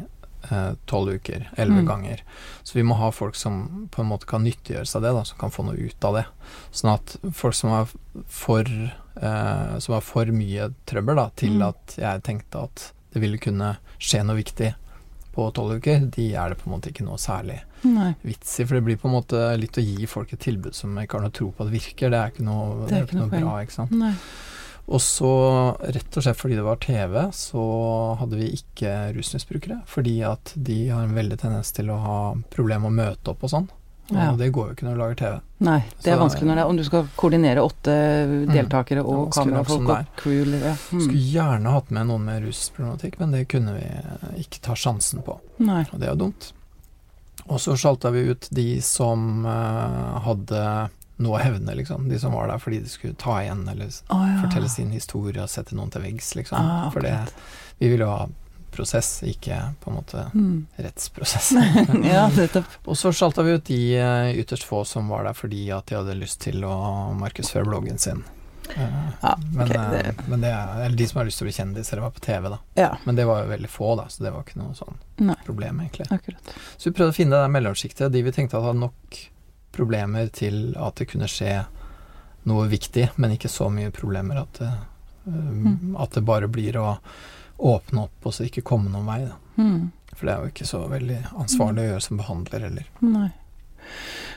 tolv 0.87 1.15
uker, 1.19 1.49
elleve 1.57 1.83
Mm. 1.83 1.87
ganger. 1.87 2.21
Så 2.63 2.75
vi 2.75 2.83
må 2.83 2.95
ha 2.97 3.11
folk 3.11 3.35
som 3.35 3.89
på 3.91 4.01
en 4.03 4.09
måte 4.09 4.27
kan 4.27 4.45
nyttiggjøre 4.45 4.87
seg 4.87 5.03
det, 5.03 5.13
da, 5.13 5.23
som 5.25 5.39
kan 5.39 5.51
få 5.51 5.65
noe 5.65 5.75
ut 5.77 6.05
av 6.05 6.15
det. 6.15 6.27
Sånn 6.73 6.95
at 6.95 7.17
folk 7.33 7.55
som 7.55 7.71
har 7.71 7.89
for, 8.27 8.63
eh, 8.63 9.79
som 9.79 9.95
har 9.95 10.01
for 10.01 10.27
mye 10.27 10.73
trøbbel 10.87 11.17
da, 11.17 11.29
til 11.37 11.59
Mm. 11.59 11.69
at 11.69 11.97
jeg 11.99 12.23
tenkte 12.23 12.63
at 12.63 12.93
det 13.13 13.21
ville 13.23 13.39
kunne 13.39 13.77
skje 13.99 14.25
noe 14.25 14.37
viktig 14.37 14.75
på 15.35 15.53
tolv 15.55 15.77
uker, 15.81 16.11
de 16.11 16.35
er 16.35 16.49
det 16.51 16.59
på 16.59 16.67
en 16.71 16.81
måte 16.81 16.91
ikke 16.93 17.05
noe 17.05 17.17
særlig 17.17 17.61
Nei. 17.85 18.15
vits 18.25 18.59
i. 18.61 18.65
For 18.65 18.75
det 18.75 18.85
blir 18.85 18.97
på 18.97 19.07
en 19.09 19.15
måte 19.23 19.59
litt 19.59 19.73
å 19.79 19.85
gi 19.85 20.07
folk 20.07 20.33
et 20.33 20.41
tilbud 20.41 20.75
som 20.75 20.97
ikke 20.97 21.13
har 21.13 21.21
noe 21.23 21.31
tro 21.31 21.53
på 21.53 21.67
at 21.67 21.73
virker. 21.73 22.11
Det 22.11 22.19
er 22.19 22.31
ikke 22.31 22.45
noe, 22.45 22.87
det 22.89 22.93
er 22.97 23.07
ikke 23.07 23.15
noe, 23.19 23.29
noe 23.31 23.41
bra, 23.41 23.63
ikke 23.63 23.73
sant. 23.73 23.91
Nei. 23.93 24.15
Og 24.89 25.01
så, 25.05 25.31
rett 25.85 26.17
og 26.17 26.23
slett 26.25 26.39
fordi 26.41 26.55
det 26.57 26.65
var 26.65 26.79
TV, 26.81 27.19
så 27.37 27.63
hadde 28.17 28.39
vi 28.41 28.47
ikke 28.57 28.93
rusmisbrukere. 29.19 29.83
Fordi 29.87 30.15
at 30.25 30.55
de 30.57 30.89
har 30.89 31.03
en 31.05 31.13
veldig 31.17 31.37
tendens 31.43 31.73
til 31.77 31.91
å 31.93 31.99
ha 32.01 32.21
problemer 32.55 32.89
med 32.89 32.95
å 32.95 33.11
møte 33.11 33.35
opp 33.35 33.45
og 33.45 33.51
sånn. 33.53 33.69
Og 34.09 34.17
Ja. 34.17 34.31
det 34.33 34.47
går 34.57 34.69
jo 34.71 34.75
ikke 34.75 34.87
når 34.87 34.95
du 34.95 35.01
lager 35.03 35.15
TV. 35.21 35.41
Nei, 35.61 35.85
det 36.03 36.07
er 36.13 36.17
Så- 36.17 36.23
vanskelig 36.23 36.47
når 36.49 36.55
det 36.55 36.63
er 36.65 36.69
om 36.73 36.77
du 36.79 36.85
skal 36.85 37.09
koordinere 37.19 37.61
åtte 37.61 38.47
deltakere 38.49 39.05
og 39.05 39.13
er 39.13 39.25
vanskelig 39.29 39.53
nok 39.53 39.67
som 39.69 39.85
kamerafolk 39.85 39.99
og 40.09 40.17
crew. 40.17 40.43
eller- 40.43 40.65
Ja. 40.65 40.75
Skulle 40.75 41.13
Mm. 41.13 41.33
gjerne 41.33 41.71
hatt 41.73 41.91
med 41.91 42.07
noen 42.07 42.25
med 42.25 42.43
rusproblematikk, 42.45 43.19
men 43.21 43.31
det 43.33 43.49
kunne 43.49 43.75
vi 43.75 44.41
ikke 44.41 44.61
ta 44.63 44.73
sjansen 44.73 45.23
på. 45.23 45.39
Nei. 45.59 45.85
Og 45.93 46.01
det 46.01 46.09
er 46.09 46.15
jo 46.17 46.25
dumt. 46.25 46.53
Og 47.51 47.59
så 47.61 47.77
sjalta 47.77 48.11
vi 48.11 48.31
ut 48.31 48.49
de 48.51 48.81
som 48.81 49.45
uh, 49.45 50.21
hadde 50.21 50.91
noe 51.19 51.39
å 51.39 51.43
hevne, 51.43 51.75
liksom. 51.75 52.09
De 52.09 52.19
som 52.19 52.33
var 52.33 52.49
der 52.49 52.59
fordi 52.63 52.79
de 52.85 52.89
skulle 52.89 53.15
ta 53.19 53.41
igjen 53.43 53.65
eller 53.69 53.87
oh, 54.11 54.25
ja. 54.27 54.37
fortelle 54.43 54.69
sin 54.69 54.91
historie 54.95 55.43
og 55.43 55.51
sette 55.51 55.75
noen 55.75 55.91
til 55.91 56.03
veggs, 56.03 56.35
liksom. 56.39 56.59
Ah, 56.59 56.91
For 56.95 57.01
det, 57.05 57.17
vi 57.79 57.89
ville 57.93 58.05
jo 58.07 58.11
ha 58.13 58.29
prosess, 58.71 59.23
ikke 59.27 59.57
på 59.83 59.91
en 59.91 59.97
måte 59.97 60.25
Mm. 60.35 60.67
rettsprosess. 60.77 61.53
ja, 62.05 62.29
og 62.85 62.97
så 63.01 63.11
sjalta 63.17 63.43
vi 63.43 63.57
ut 63.57 63.65
de 63.65 63.79
eh, 63.99 64.33
ytterst 64.39 64.67
få 64.69 64.85
som 64.87 65.09
var 65.09 65.25
der 65.25 65.35
fordi 65.35 65.65
at 65.75 65.87
de 65.89 65.97
hadde 65.99 66.15
lyst 66.21 66.41
til 66.45 66.63
å 66.69 66.75
markedsføre 67.19 67.67
bloggen 67.67 67.99
sin. 67.99 68.23
Eh, 68.77 68.99
Ja, 69.23 69.33
men, 69.55 69.65
okay, 69.65 69.81
eh, 69.81 70.13
det- 70.13 70.29
men 70.29 70.41
det 70.45 70.51
er 70.53 70.85
Eller 70.85 70.97
de 70.97 71.07
som 71.09 71.19
har 71.19 71.25
lyst 71.27 71.39
til 71.41 71.47
å 71.47 71.49
bli 71.49 71.57
kjendis 71.57 71.91
eller 71.93 72.03
var 72.03 72.11
på 72.11 72.21
TV, 72.21 72.49
da. 72.51 72.59
Ja, 72.77 72.91
Men 73.07 73.17
det 73.17 73.25
var 73.27 73.43
jo 73.43 73.49
veldig 73.57 73.69
få, 73.73 73.97
da, 73.97 74.05
så 74.13 74.23
det 74.23 74.31
var 74.35 74.45
ikke 74.45 74.61
noe 74.61 74.75
sånn 74.77 74.95
Nei. 75.19 75.35
problem, 75.47 75.81
egentlig. 75.81 76.07
akkurat. 76.13 76.53
Så 76.77 76.91
vi 76.93 76.95
prøvde 77.01 77.11
å 77.17 77.17
finne 77.17 77.31
det 77.35 77.43
der 77.49 77.55
mellomsjiktet, 77.57 78.13
de 78.13 78.23
vi 78.23 78.31
tenkte 78.37 78.59
at 78.61 78.69
hadde 78.69 78.79
nok 78.85 79.19
problemer 79.75 80.31
til 80.35 80.73
at 80.79 81.01
det 81.01 81.09
kunne 81.13 81.29
skje 81.31 81.63
noe 82.49 82.69
viktig, 82.71 83.11
men 83.17 83.35
ikke 83.35 83.51
så 83.53 83.69
mye 83.73 83.93
problemer 83.95 84.41
at 84.41 84.61
det, 84.61 84.71
um, 85.27 85.97
at 86.01 86.17
det 86.17 86.25
bare 86.27 86.49
blir 86.51 86.79
å 86.81 86.97
åpne 87.59 88.07
opp 88.07 88.29
og 88.29 88.35
så 88.35 88.47
ikke 88.47 88.65
komme 88.67 88.93
noen 88.93 89.09
vei. 89.09 89.21
Mm. 89.59 89.91
For 90.15 90.27
det 90.27 90.33
er 90.33 90.41
jo 90.41 90.53
ikke 90.55 90.69
så 90.69 90.81
veldig 90.91 91.19
ansvarlig 91.39 91.85
å 91.85 91.91
gjøre 91.93 92.07
som 92.07 92.23
behandler 92.23 92.67
heller. 92.69 92.89
Nei. 93.05 93.29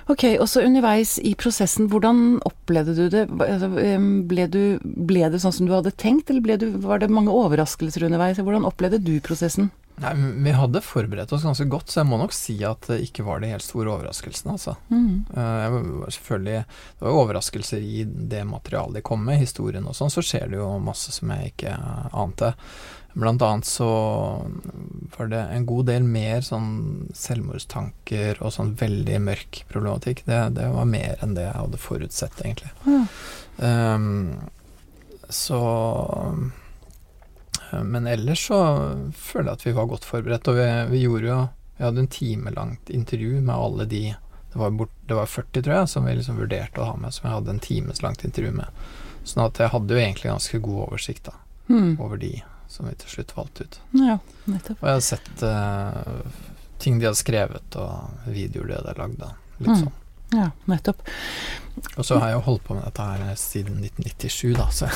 Ok, 0.09 0.25
og 0.41 0.47
så 0.49 0.63
underveis 0.65 1.15
i 1.23 1.33
prosessen, 1.39 1.87
hvordan 1.91 2.39
opplevde 2.47 2.95
du 2.97 3.03
det? 3.13 3.25
Altså, 3.45 3.69
Ble, 4.27 4.47
du, 4.51 4.61
ble 4.81 5.29
det 5.31 5.41
sånn 5.43 5.53
som 5.55 5.69
du 5.69 5.75
hadde 5.75 5.93
tenkt, 5.93 6.31
eller 6.33 6.57
du, 6.59 6.67
var 6.83 7.01
det 7.01 7.11
mange 7.13 7.33
overraskelser 7.35 8.07
underveis? 8.07 8.41
Hvordan 8.41 8.67
opplevde 8.67 8.99
du 9.03 9.13
prosessen? 9.23 9.69
Nei, 10.01 10.13
Vi 10.45 10.53
hadde 10.57 10.81
forberedt 10.81 11.33
oss 11.35 11.43
ganske 11.45 11.67
godt, 11.69 11.91
så 11.91 12.01
jeg 12.01 12.09
må 12.09 12.17
nok 12.21 12.33
si 12.35 12.55
at 12.65 12.87
det 12.89 13.01
ikke 13.05 13.25
var 13.27 13.41
de 13.41 13.51
helt 13.51 13.65
store 13.65 13.91
overraskelsene. 13.93 14.55
Altså. 14.57 14.75
Mm. 14.89 15.27
Uh, 15.33 15.75
var 16.01 16.15
selvfølgelig, 16.15 16.63
det 16.97 17.05
var 17.05 17.19
overraskelser 17.23 17.85
i 17.85 18.05
det 18.05 18.41
materialet 18.49 18.99
de 18.99 19.05
kom 19.05 19.21
med, 19.27 19.41
historien 19.41 19.85
og 19.85 19.97
sånn, 19.97 20.13
så 20.13 20.23
skjer 20.25 20.49
det 20.51 20.59
jo 20.61 20.71
masse 20.81 21.13
som 21.13 21.33
jeg 21.35 21.53
ikke 21.53 21.75
ante. 22.17 22.55
Blant 23.13 23.41
annet 23.43 23.67
så 23.67 23.89
var 25.17 25.27
det 25.27 25.41
en 25.51 25.65
god 25.67 25.89
del 25.89 26.05
mer 26.07 26.45
sånn 26.47 27.09
selvmordstanker 27.17 28.39
og 28.39 28.53
sånn 28.55 28.71
veldig 28.79 29.19
mørk 29.25 29.65
problematikk. 29.71 30.23
Det, 30.25 30.39
det 30.55 30.69
var 30.71 30.87
mer 30.87 31.19
enn 31.19 31.35
det 31.35 31.49
jeg 31.49 31.57
hadde 31.57 31.81
forutsett, 31.83 32.39
egentlig. 32.45 32.71
Mm. 32.87 33.05
Um, 33.59 34.07
så 35.31 35.59
eh, 36.15 36.60
Men 37.83 38.07
ellers 38.07 38.47
så 38.47 38.57
føler 39.15 39.51
jeg 39.51 39.53
at 39.59 39.65
vi 39.65 39.71
var 39.77 39.85
godt 39.87 40.05
forberedt, 40.05 40.47
og 40.47 40.55
vi, 40.55 40.65
vi 40.91 41.01
gjorde 41.05 41.27
jo 41.29 41.39
Vi 41.77 41.83
hadde 41.85 41.99
en 42.03 42.07
timelangt 42.07 42.89
intervju 42.89 43.41
med 43.41 43.55
alle 43.55 43.85
de 43.89 44.01
det 44.51 44.59
var, 44.59 44.69
bort, 44.75 44.89
det 45.07 45.15
var 45.15 45.25
40, 45.25 45.61
tror 45.63 45.73
jeg, 45.77 45.87
som 45.89 46.05
vi 46.05 46.13
liksom 46.17 46.37
vurderte 46.37 46.81
å 46.83 46.89
ha 46.89 46.95
med, 46.99 47.13
som 47.15 47.29
jeg 47.29 47.33
hadde 47.37 47.49
en 47.53 47.59
times 47.63 48.01
langt 48.03 48.25
intervju 48.27 48.51
med. 48.51 48.67
Sånn 49.23 49.45
at 49.45 49.57
jeg 49.63 49.71
hadde 49.71 49.95
jo 49.95 50.01
egentlig 50.01 50.27
ganske 50.31 50.59
god 50.61 50.81
oversikt 50.89 51.23
da, 51.29 51.33
Mm. 51.71 51.93
over 52.03 52.17
de 52.17 52.41
som 52.67 52.85
vi 52.89 52.93
til 52.99 53.09
slutt 53.13 53.31
valgte 53.37 53.63
ut. 53.63 53.79
Ja, 53.95 54.17
nettopp. 54.45 54.81
Og 54.83 54.89
jeg 54.89 54.97
hadde 54.97 55.07
sett 55.07 55.43
uh, 55.47 56.31
ting 56.83 56.99
de 56.99 57.05
hadde 57.07 57.21
skrevet, 57.21 57.77
og 57.79 58.27
videoer 58.27 58.67
de 58.67 58.75
hadde 58.81 58.97
lagd. 58.99 59.17
da, 59.23 59.31
Litt 59.59 59.69
Mm. 59.69 59.79
sånn. 59.85 59.93
Ja, 60.31 60.49
nettopp. 60.71 61.01
Og 61.97 62.05
så 62.05 62.17
har 62.19 62.29
jeg 62.31 62.37
jo 62.37 62.43
holdt 62.45 62.63
på 62.67 62.75
med 62.75 62.83
dette 62.85 63.05
her 63.07 63.35
siden 63.39 63.79
1997, 63.83 64.53
da, 64.57 64.67
så 64.75 64.89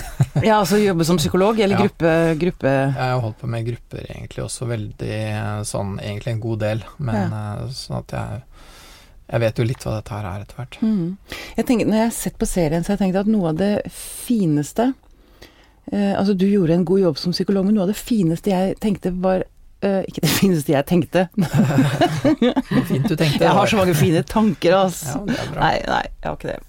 Ja, 0.44 0.60
altså 0.60 0.80
jobbe 0.80 1.08
som 1.08 1.20
psykolog, 1.20 1.60
eller 1.60 1.80
Ja. 1.80 1.86
gruppe, 1.86 2.12
gruppe 2.40 2.72
Jeg 2.72 2.94
har 2.96 3.22
holdt 3.24 3.40
på 3.42 3.48
med 3.52 3.66
grupper 3.68 4.06
egentlig 4.10 4.44
også 4.46 4.68
veldig 4.70 5.20
sånn, 5.68 5.96
egentlig 6.00 6.36
en 6.36 6.44
god 6.44 6.60
del, 6.66 6.84
men 7.00 7.32
ja. 7.36 7.56
sånn 7.72 8.02
at 8.04 8.16
jeg 8.16 8.44
jeg 9.26 9.42
vet 9.42 9.58
jo 9.58 9.66
litt 9.66 9.82
hva 9.82 9.96
dette 9.96 10.14
her 10.14 10.26
er 10.30 10.44
etter 10.44 10.60
hvert. 10.60 10.76
Mm. 10.86 11.18
Jeg 11.58 11.66
tenker, 11.66 11.88
når 11.90 11.98
jeg 11.98 12.06
har 12.06 12.14
sett 12.14 12.36
på 12.38 12.46
serien, 12.46 12.84
så 12.86 12.92
har 12.92 13.00
jeg 13.00 13.08
tenkt 13.08 13.20
at 13.24 13.32
noe 13.34 13.50
av 13.50 13.58
det 13.58 13.72
fineste 13.90 14.92
eh, 15.90 16.14
Altså, 16.14 16.36
du 16.38 16.46
gjorde 16.46 16.76
en 16.78 16.86
god 16.86 17.02
jobb 17.08 17.18
som 17.18 17.34
psykolog, 17.34 17.66
men 17.66 17.74
noe 17.74 17.88
av 17.88 17.94
det 17.94 17.98
fineste 17.98 18.54
jeg 18.54 18.78
tenkte 18.84 19.16
var 19.24 19.48
eh, 19.86 20.00
Ikke 20.10 20.24
det 20.26 20.32
fineste 20.42 20.74
jeg 20.74 20.86
tenkte. 20.90 21.28
Fint 22.90 23.08
du 23.10 23.16
tenkte. 23.16 23.44
jeg 23.46 23.54
har 23.58 23.70
så 23.72 23.80
mange 23.80 23.96
fine 23.98 24.24
tanker, 24.28 24.76
altså. 24.86 25.22
er. 25.30 25.52
Nei, 25.60 25.76
nei, 25.88 26.02
jeg 26.10 26.26
har 26.30 26.40
ikke 26.40 26.54
det. 26.56 26.62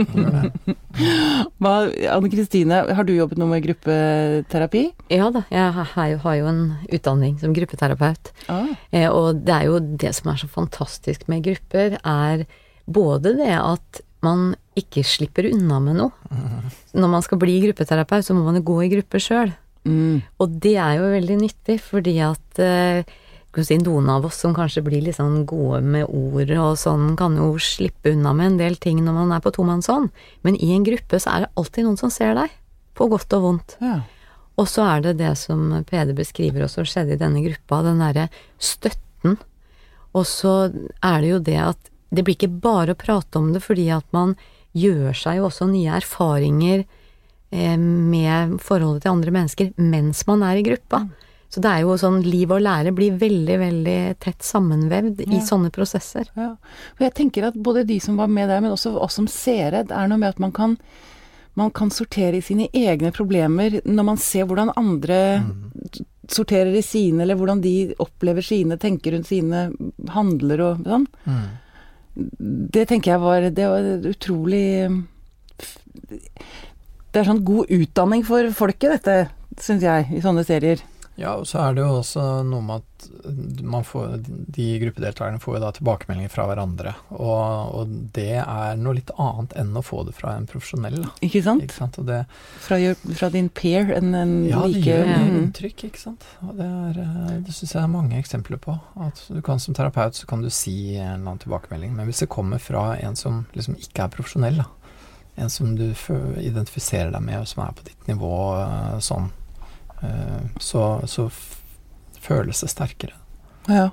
Hva, 1.63 1.75
Anne 2.15 2.31
Kristine, 2.33 2.77
har 2.95 3.05
du 3.07 3.13
jobbet 3.15 3.39
noe 3.41 3.51
med 3.53 3.65
gruppeterapi? 3.67 4.85
Ja 5.13 5.27
da, 5.35 5.41
jeg 5.53 5.69
har 5.77 5.87
har 5.95 6.07
jo, 6.13 6.19
har 6.25 6.35
jo 6.41 6.47
en 6.51 6.63
utdanning 6.93 7.35
som 7.41 7.55
gruppeterapeut. 7.57 8.25
Ah. 8.49 8.69
Eh, 8.91 9.11
og 9.11 9.27
det 9.47 9.55
er 9.55 9.65
jo 9.69 9.77
det 9.81 10.13
som 10.17 10.31
er 10.33 10.39
så 10.41 10.49
fantastisk 10.51 11.21
med 11.31 11.45
grupper, 11.47 11.89
er 12.03 12.37
både 12.89 13.29
det 13.39 13.57
at 13.59 14.03
man 14.25 14.55
ikke 14.79 15.03
slipper 15.07 15.45
unna 15.51 15.79
med 15.83 15.95
noe. 16.01 16.13
Når 16.97 17.09
man 17.13 17.23
skal 17.25 17.39
bli 17.41 17.61
gruppeterapeut, 17.63 18.25
så 18.27 18.33
må 18.35 18.43
man 18.47 18.57
jo 18.59 18.67
gå 18.67 18.77
i 18.85 18.93
grupper 18.97 19.21
sjøl. 19.23 19.51
Mm. 19.89 20.21
Og 20.43 20.61
det 20.63 20.77
er 20.77 20.99
jo 20.99 21.09
veldig 21.15 21.39
nyttig, 21.41 21.79
fordi 21.85 22.19
at 22.25 22.61
eh, 22.63 23.17
si, 23.65 23.79
noen 23.83 24.11
av 24.13 24.27
oss 24.29 24.39
som 24.45 24.55
kanskje 24.57 24.85
blir 24.87 25.03
litt 25.07 25.19
sånn 25.19 25.43
gode 25.49 25.81
med 25.83 26.07
ord 26.07 26.53
og 26.59 26.77
sånn, 26.79 27.15
kan 27.19 27.37
jo 27.39 27.55
slippe 27.63 28.13
unna 28.15 28.35
med 28.37 28.53
en 28.53 28.61
del 28.61 28.79
ting 28.81 29.01
når 29.05 29.17
man 29.17 29.35
er 29.35 29.43
på 29.45 29.55
tomannshånd. 29.57 30.13
Men 30.47 30.59
i 30.61 30.71
en 30.77 30.87
gruppe 30.87 31.21
så 31.23 31.35
er 31.35 31.45
det 31.45 31.53
alltid 31.59 31.89
noen 31.89 32.01
som 32.01 32.13
ser 32.15 32.37
deg, 32.39 32.55
på 32.99 33.09
godt 33.11 33.35
og 33.39 33.45
vondt. 33.47 33.77
Ja. 33.83 34.01
Og 34.59 34.67
så 34.67 34.85
er 34.91 35.05
det 35.05 35.19
det 35.21 35.35
som 35.39 35.71
Peder 35.87 36.17
beskriver 36.19 36.67
også 36.67 36.85
skjedde 36.87 37.15
i 37.15 37.21
denne 37.21 37.45
gruppa, 37.45 37.83
den 37.87 38.03
derre 38.03 38.27
støtten. 38.59 39.39
Og 40.17 40.25
så 40.27 40.55
er 40.67 41.21
det 41.23 41.31
jo 41.31 41.43
det 41.47 41.59
at 41.63 41.93
det 42.15 42.25
blir 42.25 42.35
ikke 42.39 42.61
bare 42.63 42.95
å 42.95 42.99
prate 42.99 43.39
om 43.39 43.53
det, 43.55 43.63
fordi 43.63 43.87
at 43.95 44.07
man 44.17 44.35
gjør 44.77 45.15
seg 45.17 45.39
jo 45.39 45.49
også 45.49 45.69
nye 45.71 45.99
erfaringer 46.01 46.85
med 47.51 48.59
forholdet 48.61 49.07
til 49.07 49.15
andre 49.15 49.33
mennesker 49.33 49.71
mens 49.81 50.27
man 50.29 50.43
er 50.45 50.61
i 50.61 50.67
gruppa. 50.67 51.07
Så 51.49 51.63
det 51.65 51.71
er 51.71 51.85
jo 51.87 51.95
sånn 51.97 52.21
liv 52.27 52.51
og 52.53 52.61
lære 52.61 52.93
blir 52.93 53.17
veldig, 53.17 53.55
veldig 53.63 54.01
tett 54.21 54.45
sammenvevd 54.45 55.23
i 55.25 55.41
sånne 55.45 55.71
prosesser. 55.73 56.29
Ja. 56.37 56.51
Og 56.99 57.01
jeg 57.07 57.15
tenker 57.17 57.49
at 57.49 57.57
både 57.57 57.87
de 57.89 57.97
som 58.05 58.19
var 58.21 58.29
med 58.29 58.51
der, 58.53 58.61
men 58.61 58.75
også 58.75 58.93
oss 59.01 59.17
som 59.17 59.29
seere, 59.33 59.87
det 59.89 59.97
er 59.97 60.11
noe 60.11 60.21
med 60.21 60.35
at 60.35 60.43
man 60.45 60.53
kan, 60.53 60.77
man 61.57 61.73
kan 61.73 61.93
sortere 61.95 62.37
i 62.37 62.45
sine 62.45 62.69
egne 62.77 63.15
problemer 63.17 63.81
når 63.89 64.09
man 64.11 64.21
ser 64.21 64.45
hvordan 64.45 64.75
andre 64.77 65.23
sorterer 66.29 66.75
i 66.77 66.85
sine, 66.85 67.23
eller 67.25 67.39
hvordan 67.41 67.65
de 67.65 67.95
opplever 68.05 68.45
sine, 68.45 68.77
tenker 68.77 69.17
rundt 69.17 69.31
sine, 69.31 69.71
handler 70.13 70.65
og 70.67 70.85
sånn. 70.85 71.09
Mm. 71.25 71.47
Det 72.75 72.83
tenker 72.91 73.13
jeg 73.13 73.23
var 73.23 73.45
Det 73.55 73.67
var 73.71 74.09
utrolig 74.11 74.67
Det 77.13 77.23
er 77.23 77.29
sånn 77.31 77.45
god 77.47 77.73
utdanning 77.73 78.25
for 78.27 78.51
folket, 78.57 78.99
dette, 78.99 79.19
syns 79.63 79.85
jeg, 79.87 80.09
i 80.13 80.23
sånne 80.25 80.45
serier. 80.47 80.83
Ja, 81.19 81.33
og 81.35 81.49
så 81.51 81.59
er 81.65 81.75
det 81.75 81.83
jo 81.83 81.97
også 81.99 82.25
noe 82.47 82.63
med 82.63 82.79
at 82.79 83.07
man 83.67 83.83
får, 83.87 84.21
de 84.55 84.67
gruppedeltakerne 84.85 85.41
får 85.43 85.57
jo 85.57 85.63
da 85.65 85.71
tilbakemeldinger 85.75 86.31
fra 86.31 86.45
hverandre. 86.47 86.93
Og, 87.17 87.73
og 87.75 87.97
det 88.15 88.39
er 88.39 88.79
noe 88.79 88.95
litt 89.01 89.11
annet 89.19 89.57
enn 89.59 89.75
å 89.75 89.83
få 89.83 90.05
det 90.07 90.15
fra 90.15 90.37
en 90.39 90.47
profesjonell. 90.47 91.01
Da, 91.03 91.11
Ikke 91.27 91.43
sant? 91.43 91.65
ikke 91.67 91.75
sant? 91.75 91.99
Og 91.99 92.07
det, 92.07 92.21
Fra, 92.63 92.79
fra 93.19 93.31
din 93.35 93.51
peer, 93.51 93.91
en, 93.97 94.15
en 94.15 94.35
ja, 94.47 94.63
det 94.63 94.77
like 94.77 94.85
gjør 94.87 95.11
mer 95.11 95.27
mm. 95.27 95.41
inntrykk, 95.41 95.85
ikke 95.91 96.03
sant. 96.05 96.29
Og 96.47 96.55
det, 96.61 96.71
er, 96.93 97.03
eh, 97.03 97.35
det 97.49 97.57
syns 97.57 97.75
jeg 97.75 97.83
er 97.83 97.93
mange 97.97 98.23
eksempler 98.23 98.63
på. 98.63 98.79
At 99.09 99.25
du 99.27 99.43
kan 99.43 99.63
som 99.63 99.75
terapeut 99.75 100.19
så 100.19 100.31
kan 100.31 100.47
du 100.47 100.53
si 100.55 100.77
en 100.95 101.17
eller 101.17 101.25
annen 101.25 101.43
tilbakemelding, 101.43 101.99
men 101.99 102.07
hvis 102.07 102.23
det 102.23 102.31
kommer 102.31 102.63
fra 102.63 102.93
en 102.95 103.19
som 103.19 103.43
liksom 103.59 103.75
ikke 103.83 104.07
er 104.07 104.15
profesjonell, 104.15 104.63
da, 104.63 104.71
en 105.39 105.51
som 105.51 105.77
du 105.79 105.87
identifiserer 106.43 107.13
deg 107.15 107.23
med, 107.25 107.41
og 107.41 107.49
som 107.51 107.63
er 107.65 107.77
på 107.79 107.87
ditt 107.87 108.11
nivå 108.11 108.35
eh, 108.59 108.99
sånn, 109.05 109.31
eh, 110.03 110.43
så, 110.63 110.85
så 111.07 111.29
føles 112.19 112.65
det 112.65 112.71
sterkere. 112.73 113.17
Ja. 113.69 113.91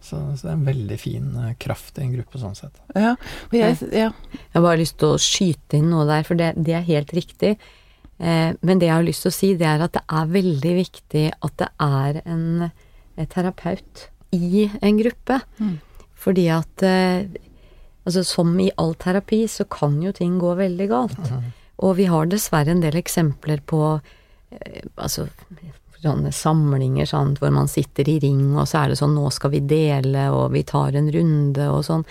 Så, 0.00 0.16
så 0.36 0.46
det 0.46 0.50
er 0.50 0.56
en 0.56 0.68
veldig 0.68 0.98
fin 1.00 1.28
eh, 1.36 1.52
kraft 1.60 1.98
i 1.98 2.06
en 2.06 2.14
gruppe 2.16 2.40
sånn 2.40 2.56
sett. 2.58 2.80
ja. 2.96 3.14
Og 3.50 3.56
jeg, 3.56 3.76
ja. 3.92 4.08
Jeg 4.32 4.56
har 4.56 4.64
bare 4.64 4.80
lyst 4.80 4.98
til 5.00 5.14
å 5.14 5.20
skyte 5.20 5.78
inn 5.78 5.90
noe 5.92 6.08
der, 6.08 6.24
for 6.26 6.40
det, 6.40 6.54
det 6.58 6.78
er 6.78 6.88
helt 6.88 7.12
riktig. 7.16 7.56
Eh, 8.18 8.56
men 8.60 8.80
det 8.80 8.88
jeg 8.88 8.96
har 8.96 9.06
lyst 9.06 9.26
til 9.26 9.32
å 9.32 9.36
si, 9.36 9.52
det 9.60 9.68
er 9.68 9.84
at 9.84 9.94
det 9.96 10.04
er 10.08 10.32
veldig 10.32 10.72
viktig 10.80 11.26
at 11.36 11.54
det 11.60 11.70
er 11.86 12.22
en, 12.24 12.48
en 13.16 13.30
terapeut 13.30 14.08
i 14.36 14.66
en 14.80 14.98
gruppe. 15.00 15.40
Mm. 15.60 15.78
Fordi 16.20 16.48
at 16.52 16.84
eh, 16.86 17.30
altså 18.04 18.24
som 18.24 18.52
i 18.60 18.70
all 18.80 18.94
terapi, 18.94 19.44
så 19.48 19.66
kan 19.70 20.00
jo 20.02 20.12
ting 20.16 20.38
gå 20.40 20.54
veldig 20.58 20.88
galt. 20.90 21.20
Og 21.80 21.96
vi 21.96 22.08
har 22.10 22.28
dessverre 22.28 22.72
en 22.74 22.82
del 22.82 22.98
eksempler 23.00 23.62
på 23.68 23.82
eh, 23.96 24.82
altså 24.96 25.28
sånne 26.00 26.32
samlinger 26.32 27.08
sant, 27.08 27.40
hvor 27.40 27.52
man 27.52 27.68
sitter 27.68 28.08
i 28.08 28.18
ring, 28.22 28.54
og 28.56 28.68
så 28.68 28.82
er 28.82 28.92
det 28.92 29.00
sånn 29.00 29.14
'nå 29.14 29.30
skal 29.32 29.52
vi 29.52 29.60
dele', 29.60 30.30
og 30.32 30.52
vi 30.52 30.62
tar 30.64 30.96
en 30.96 31.10
runde, 31.12 31.68
og 31.68 31.84
sånn. 31.84 32.04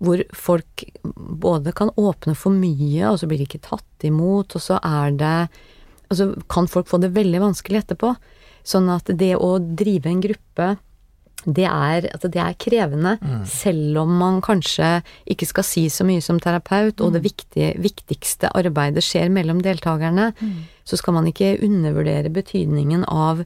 Hvor 0.00 0.22
folk 0.32 0.84
både 1.04 1.72
kan 1.72 1.90
åpne 1.96 2.34
for 2.36 2.50
mye, 2.50 3.04
og 3.10 3.20
så 3.20 3.28
blir 3.28 3.38
de 3.38 3.46
ikke 3.46 3.68
tatt 3.68 4.04
imot, 4.04 4.56
og 4.56 4.60
så 4.60 4.80
er 4.82 5.10
det 5.12 5.48
Altså 6.10 6.34
kan 6.52 6.68
folk 6.68 6.86
få 6.86 7.00
det 7.00 7.14
veldig 7.16 7.40
vanskelig 7.40 7.80
etterpå. 7.80 8.14
Sånn 8.62 8.90
at 8.92 9.08
det 9.08 9.34
å 9.40 9.56
drive 9.58 10.06
en 10.06 10.20
gruppe 10.20 10.76
det 11.46 11.66
er, 11.68 12.06
altså 12.14 12.28
det 12.32 12.40
er 12.40 12.54
krevende, 12.60 13.16
selv 13.44 13.98
om 14.04 14.14
man 14.20 14.40
kanskje 14.44 15.02
ikke 15.30 15.46
skal 15.50 15.64
si 15.64 15.88
så 15.92 16.04
mye 16.08 16.22
som 16.24 16.38
terapeut, 16.40 17.00
og 17.00 17.12
det 17.12 17.22
viktige, 17.24 17.74
viktigste 17.78 18.48
arbeidet 18.56 19.04
skjer 19.04 19.28
mellom 19.30 19.60
deltakerne, 19.62 20.32
så 20.84 20.96
skal 20.96 21.14
man 21.14 21.26
ikke 21.28 21.58
undervurdere 21.64 22.30
betydningen 22.32 23.04
av, 23.08 23.44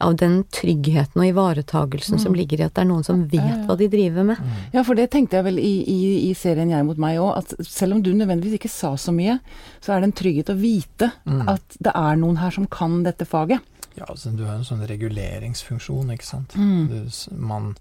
av 0.00 0.16
den 0.16 0.44
tryggheten 0.54 1.20
og 1.20 1.26
ivaretagelsen 1.26 2.20
som 2.22 2.34
ligger 2.38 2.60
i 2.60 2.66
at 2.68 2.74
det 2.76 2.84
er 2.84 2.90
noen 2.90 3.04
som 3.04 3.24
vet 3.28 3.64
hva 3.66 3.76
de 3.80 3.88
driver 3.90 4.24
med. 4.28 4.36
Ja, 4.72 4.84
for 4.86 4.94
det 4.94 5.10
tenkte 5.10 5.36
jeg 5.40 5.44
vel 5.48 5.58
i, 5.58 5.72
i, 5.90 6.00
i 6.30 6.34
serien 6.38 6.70
Jeg 6.70 6.86
mot 6.86 6.96
meg 7.02 7.18
òg, 7.18 7.32
at 7.42 7.66
selv 7.66 7.96
om 7.96 8.02
du 8.02 8.12
nødvendigvis 8.14 8.60
ikke 8.60 8.70
sa 8.70 8.94
så 8.96 9.12
mye, 9.12 9.40
så 9.82 9.92
er 9.96 10.00
det 10.00 10.10
en 10.12 10.18
trygghet 10.22 10.52
å 10.54 10.60
vite 10.60 11.10
at 11.50 11.80
det 11.82 11.92
er 11.94 12.16
noen 12.16 12.38
her 12.38 12.50
som 12.54 12.66
kan 12.66 13.02
dette 13.04 13.26
faget. 13.26 13.60
Ja, 13.98 14.06
altså 14.08 14.30
du 14.36 14.44
har 14.46 14.54
en 14.58 14.64
sånn 14.68 14.84
reguleringsfunksjon, 14.86 16.12
ikke 16.14 16.26
sant. 16.28 16.54
Mm. 16.54 16.88
Du, 16.90 17.34
man 17.42 17.72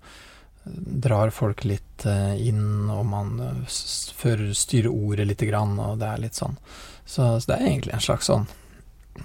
eh, 0.65 0.71
drar 1.07 1.29
folk 1.36 1.63
litt 1.67 2.05
eh, 2.09 2.36
inn, 2.50 2.89
og 2.89 3.03
man 3.05 3.36
eh, 3.43 3.59
styrer 3.69 4.89
ordet 4.89 5.27
lite 5.29 5.45
grann, 5.50 5.77
og 5.79 6.00
det 6.01 6.07
er 6.13 6.24
litt 6.25 6.39
sånn. 6.39 6.57
Så, 7.05 7.27
så 7.39 7.51
det 7.51 7.59
er 7.59 7.67
egentlig 7.69 7.93
en 7.97 8.03
slags 8.09 8.31
sånn 8.31 8.47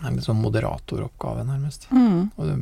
en 0.03 0.15
litt 0.17 0.25
sånn 0.25 0.39
moderatoroppgave, 0.41 1.43
nærmest. 1.45 1.89
Mm. 1.93 2.31
Og 2.37 2.47
det, 2.49 2.55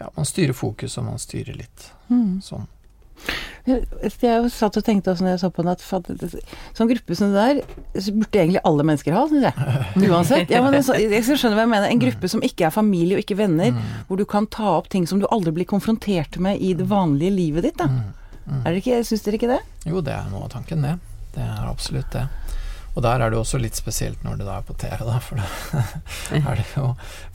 ja, 0.00 0.06
man 0.16 0.24
styrer 0.28 0.56
fokus, 0.56 0.94
og 1.00 1.04
man 1.10 1.18
styrer 1.20 1.56
litt 1.58 1.92
Mm. 2.08 2.36
sånn. 2.44 2.68
Jeg, 3.66 4.50
satt 4.54 4.76
og 4.78 4.84
tenkte 4.86 5.10
også 5.10 5.24
når 5.26 5.32
jeg 5.34 5.40
så 5.42 5.48
på 5.50 5.64
den 5.64 5.72
at 5.72 5.82
sånn 6.76 6.90
gruppe 6.90 7.16
som 7.18 7.32
det 7.34 7.46
der, 7.46 8.00
så 8.00 8.12
burde 8.14 8.38
egentlig 8.38 8.62
alle 8.68 8.84
mennesker 8.86 9.16
ha, 9.16 9.24
syns 9.30 9.48
jeg. 9.48 9.54
Uansett. 10.12 10.52
Ja, 10.54 10.60
men 10.62 10.76
så- 10.86 10.98
jeg 11.00 11.24
skjønner 11.26 11.56
hva 11.58 11.64
jeg 11.64 11.72
mener. 11.72 11.88
En 11.90 12.02
gruppe 12.04 12.30
som 12.30 12.44
ikke 12.46 12.68
er 12.68 12.74
familie 12.74 13.18
og 13.18 13.24
ikke 13.24 13.38
venner, 13.40 13.74
hvor 14.06 14.20
du 14.20 14.24
kan 14.28 14.46
ta 14.46 14.76
opp 14.76 14.88
ting 14.92 15.06
som 15.10 15.18
du 15.22 15.26
aldri 15.34 15.52
blir 15.56 15.66
konfrontert 15.66 16.38
med 16.38 16.60
i 16.62 16.74
det 16.78 16.86
vanlige 16.90 17.34
livet 17.34 17.66
ditt. 17.70 17.76
Da. 17.82 17.88
Er 18.62 18.70
det 18.76 18.84
ikke, 18.84 19.00
Syns 19.08 19.24
dere 19.26 19.40
ikke 19.40 19.50
det? 19.50 19.60
Jo, 19.90 20.00
det 20.06 20.14
er 20.14 20.28
noe 20.30 20.44
av 20.46 20.52
tanken, 20.54 20.82
det. 20.86 20.94
Det 21.34 21.42
er 21.42 21.66
absolutt 21.66 22.12
det. 22.14 22.28
Og 22.96 23.02
der 23.04 23.20
er 23.20 23.32
det 23.32 23.36
også 23.36 23.58
litt 23.60 23.76
spesielt 23.76 24.22
når 24.24 24.38
det 24.40 24.46
da 24.48 24.54
er 24.56 24.64
på 24.64 24.74
TV, 24.80 25.02
da, 25.04 25.18
for 25.20 25.40
er 26.38 26.62
jo 26.72 26.86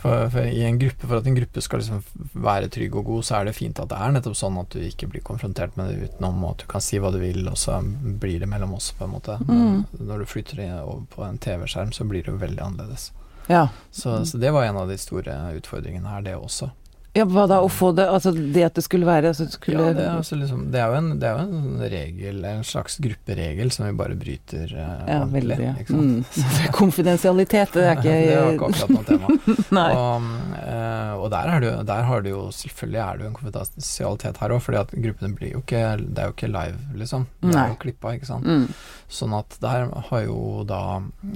for, 0.02 0.26
for 0.34 0.48
i 0.50 0.64
en 0.66 0.80
gruppe, 0.82 1.06
For 1.06 1.20
at 1.20 1.30
en 1.30 1.38
gruppe 1.38 1.62
skal 1.62 1.84
liksom 1.84 2.02
være 2.34 2.72
trygg 2.74 2.98
og 2.98 3.06
god, 3.12 3.28
så 3.28 3.38
er 3.38 3.48
det 3.48 3.56
fint 3.60 3.82
at 3.82 3.92
det 3.92 4.00
er 4.02 4.16
nettopp 4.16 4.40
sånn 4.40 4.58
at 4.58 4.74
du 4.74 4.82
ikke 4.88 5.12
blir 5.12 5.26
konfrontert 5.26 5.78
med 5.78 5.92
det 5.92 6.10
utenom, 6.10 6.42
og 6.42 6.56
at 6.56 6.66
du 6.66 6.68
kan 6.74 6.82
si 6.82 6.98
hva 6.98 7.14
du 7.14 7.20
vil, 7.22 7.46
og 7.46 7.60
så 7.62 7.78
blir 7.84 8.42
det 8.42 8.50
mellom 8.50 8.74
oss, 8.80 8.90
på 8.98 9.06
en 9.06 9.14
måte. 9.14 9.38
Mm. 9.46 9.86
når 10.02 10.24
du 10.24 10.30
flytter 10.34 10.64
over 10.82 11.06
på 11.14 11.26
en 11.28 11.38
TV-skjerm, 11.42 11.94
så 11.94 12.10
blir 12.10 12.26
det 12.26 12.34
jo 12.34 12.42
veldig 12.42 12.66
annerledes. 12.66 13.12
Ja. 13.52 13.68
Så, 13.92 14.26
så 14.26 14.38
det 14.42 14.52
var 14.52 14.66
en 14.66 14.82
av 14.82 14.90
de 14.90 14.98
store 14.98 15.38
utfordringene 15.58 16.10
her, 16.10 16.26
det 16.26 16.38
også. 16.38 16.72
Ja. 17.14 17.26
Hva 17.28 17.44
da? 17.50 17.58
Å 17.60 17.68
få 17.72 17.92
det 17.98 18.06
Altså 18.08 18.32
det 18.32 18.64
at 18.64 18.78
det 18.78 18.84
skulle 18.86 19.08
være 19.08 19.32
altså, 19.34 19.44
det 19.50 19.56
skulle, 19.58 19.82
Ja, 19.84 19.94
det 19.98 20.04
er, 20.06 20.14
altså 20.22 20.38
liksom, 20.40 20.62
det 20.72 20.80
er 20.80 20.96
en, 20.96 21.10
det 21.20 21.28
er 21.28 21.40
jo 21.40 21.44
en 21.60 21.82
regel, 21.92 22.40
en 22.48 22.64
slags 22.68 22.96
grupperegel, 23.04 23.72
som 23.76 23.86
vi 23.88 23.92
bare 24.00 24.16
bryter 24.20 24.72
eh, 24.72 24.94
Ja, 25.10 25.18
ordentlig. 25.20 25.34
veldig. 25.36 25.58
Ja. 25.66 25.74
Ikke 25.82 25.96
sant? 25.98 26.40
Mm. 26.40 26.72
Konfidensialitet, 26.80 27.74
det 27.76 27.84
er 27.84 27.92
ikke 28.00 28.16
det 28.16 28.38
er 28.38 28.52
ikke 28.56 28.72
akkurat 28.72 28.96
noe 28.96 29.06
tema. 29.10 29.86
Og, 30.02 30.30
eh, 30.62 31.12
og 31.22 31.28
der, 31.34 31.52
er 31.56 31.64
det, 31.64 31.72
der 31.90 32.04
har 32.08 32.24
du 32.24 32.30
jo 32.32 32.42
selvfølgelig 32.56 33.02
er 33.04 33.18
det 33.20 33.26
jo 33.26 33.30
en 33.30 33.36
konfidensialitet 33.38 34.40
her 34.42 34.56
òg, 34.56 34.62
fordi 34.64 34.80
at 34.82 34.94
gruppene 35.06 35.36
blir 35.38 35.52
jo 35.56 35.62
ikke 35.62 35.82
Det 36.02 36.22
er 36.24 36.30
jo 36.30 36.36
ikke 36.36 36.50
live, 36.52 36.80
liksom. 36.98 37.28
Det 37.44 37.56
er 37.56 37.72
jo 37.74 37.78
klippa, 37.82 38.16
ikke 38.18 38.30
sant. 38.30 38.48
Mm. 38.48 38.68
Sånn 39.12 39.36
at 39.38 39.58
der 39.64 39.90
har 40.10 40.24
jo 40.26 40.64
da 40.68 40.82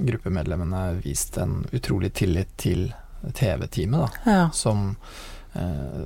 gruppemedlemmene 0.08 0.82
vist 1.04 1.36
en 1.42 1.64
utrolig 1.76 2.12
tillit 2.16 2.52
til 2.60 2.88
TV-teamet, 3.36 4.06
da. 4.06 4.30
Ja. 4.30 4.44
Som, 4.54 4.94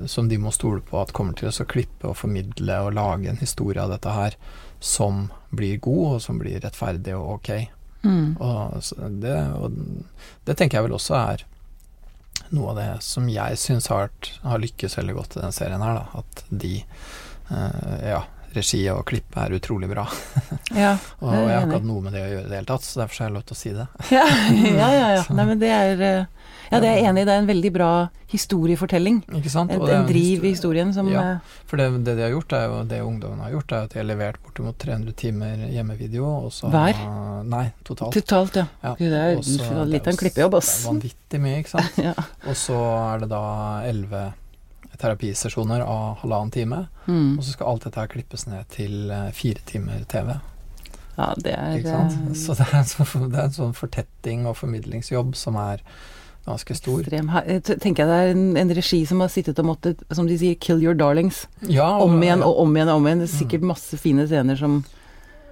som 0.07 0.29
de 0.31 0.39
må 0.39 0.53
stole 0.55 0.83
på 0.87 1.01
at 1.01 1.13
kommer 1.17 1.37
til 1.39 1.51
å 1.51 1.69
klippe 1.69 2.09
og 2.11 2.19
formidle 2.21 2.81
og 2.87 2.95
lage 2.97 3.31
en 3.31 3.41
historie 3.41 3.83
av 3.83 3.93
dette 3.93 4.15
her 4.15 4.37
som 4.81 5.29
blir 5.51 5.81
god, 5.83 6.17
og 6.17 6.23
som 6.25 6.39
blir 6.41 6.61
rettferdig 6.63 7.15
og 7.19 7.37
ok. 7.39 7.51
Mm. 8.03 8.37
Og 8.41 8.83
det, 9.21 9.37
og 9.61 9.81
det 10.47 10.57
tenker 10.57 10.79
jeg 10.79 10.89
vel 10.89 10.97
også 10.97 11.17
er 11.19 11.45
noe 12.51 12.73
av 12.73 12.81
det 12.81 12.91
som 13.05 13.29
jeg 13.31 13.59
syns 13.61 13.91
har, 13.93 14.11
har 14.43 14.63
lykkes 14.63 14.99
veldig 14.99 15.17
godt 15.17 15.37
i 15.37 15.43
den 15.45 15.55
serien 15.55 15.85
her, 15.85 16.01
da. 16.01 16.23
At 16.23 16.45
de 16.49 16.77
eh, 16.81 17.97
Ja, 18.11 18.23
regi 18.57 18.81
og 18.91 19.05
klipp 19.11 19.37
er 19.39 19.55
utrolig 19.59 19.91
bra. 19.91 20.07
Ja, 20.75 20.97
Og 21.21 21.35
jeg 21.35 21.55
har 21.55 21.67
ikke 21.67 21.79
hatt 21.79 21.87
noe 21.87 22.03
med 22.05 22.15
det 22.17 22.25
å 22.25 22.31
gjøre 22.33 22.47
i 22.47 22.51
det 22.51 22.59
hele 22.61 22.71
tatt, 22.73 22.87
så 22.87 23.03
derfor 23.03 23.23
har 23.23 23.31
jeg 23.31 23.37
lov 23.37 23.47
til 23.47 23.57
å 23.57 23.61
si 23.61 23.75
det. 23.77 23.87
Ja, 24.15 24.25
ja, 24.81 24.91
ja. 24.97 25.09
ja. 25.19 25.25
Nei, 25.37 25.47
men 25.53 25.63
det 25.63 25.73
er 25.75 26.05
eh, 26.09 26.40
Ja, 26.71 26.79
det 26.79 26.87
er 26.89 26.97
jeg 27.01 27.07
enig 27.11 27.23
i. 27.23 27.27
Det 27.27 27.35
er 27.35 27.41
en 27.43 27.49
veldig 27.51 27.71
bra 27.75 27.91
historiefortelling. 28.31 29.17
Ikke 29.41 29.51
sant? 29.51 29.73
En, 29.75 29.83
en 29.91 30.05
driv 30.07 30.45
i 30.47 30.53
historien 30.55 30.93
som 30.95 31.09
Ja. 31.11 31.23
eh, 31.33 31.55
For 31.67 31.77
det, 31.81 31.89
det 32.07 32.15
de 32.17 32.23
har 32.23 32.31
gjort, 32.31 32.53
er 32.55 32.67
jo 32.69 32.77
det 32.85 33.01
ungdommen 33.03 33.41
har 33.43 33.51
gjort, 33.57 33.73
er 33.73 33.87
at 33.89 33.91
de 33.95 33.99
har 33.99 34.07
levert 34.07 34.39
bortimot 34.45 34.79
300 34.79 35.13
timer 35.19 35.65
hjemmevideo. 35.71 36.27
Og 36.47 36.53
så, 36.55 36.71
Hver? 36.71 36.95
Nei, 37.51 37.65
totalt. 37.85 38.15
Totalt, 38.15 38.57
ja. 38.63 38.67
Ja, 38.85 38.95
Gud, 38.95 39.11
det 39.11 39.19
er 39.25 39.37
Også, 39.41 39.85
litt 39.91 40.07
av 40.07 40.13
en 40.15 40.21
klippejobb, 40.23 40.55
ass. 40.61 40.71
Det 40.77 40.85
er 40.87 40.93
vanvittig 40.93 41.41
mye, 41.43 41.59
ikke 41.65 41.75
sant. 41.75 41.99
Ja. 42.11 42.15
Og 42.47 42.55
så 42.57 42.79
er 43.15 43.25
det 43.25 43.29
da 43.35 43.43
elleve 43.91 44.23
terapisesjoner 45.01 45.81
av 45.81 46.19
halvannen 46.23 46.51
time. 46.55 46.85
Mm. 47.07 47.39
Og 47.39 47.45
så 47.45 47.55
skal 47.55 47.71
alt 47.73 47.85
dette 47.87 48.01
her 48.03 48.11
klippes 48.13 48.47
ned 48.51 48.69
til 48.75 49.11
eh, 49.11 49.31
fire 49.37 49.63
timer 49.67 50.05
TV. 50.11 50.35
ja, 51.17 51.29
det 51.37 51.55
er 51.57 51.77
eh, 51.81 52.17
Så 52.37 52.55
det 52.59 52.67
er, 52.69 52.79
en 52.83 52.89
sånn, 52.91 53.31
det 53.33 53.39
er 53.41 53.49
en 53.49 53.57
sånn 53.59 53.75
fortetting 53.77 54.47
og 54.47 54.57
formidlingsjobb 54.61 55.35
som 55.39 55.57
er 55.61 55.83
ganske 56.47 56.75
stor. 56.77 57.01
ekstrem. 57.01 57.29
Eh, 57.47 57.61
tenker 57.61 58.05
jeg 58.05 58.09
det 58.09 58.19
er 58.21 58.31
en, 58.35 58.57
en 58.57 58.75
regi 58.75 59.05
som 59.07 59.21
har 59.21 59.29
sittet 59.29 59.59
og 59.59 59.67
måttet, 59.67 60.01
som 60.13 60.27
de 60.27 60.37
sier, 60.39 60.55
'kill 60.57 60.83
your 60.83 60.95
darlings'. 60.95 61.47
Ja, 61.69 61.99
Om 61.99 62.21
igjen 62.23 62.43
og 62.43 62.59
om 62.59 62.75
igjen 62.77 62.89
og 62.89 62.97
om 62.97 63.07
igjen. 63.07 63.21
Mm. 63.23 63.29
sikkert 63.29 63.63
masse 63.63 63.97
fine 63.99 64.27
scener 64.27 64.57
som 64.57 64.85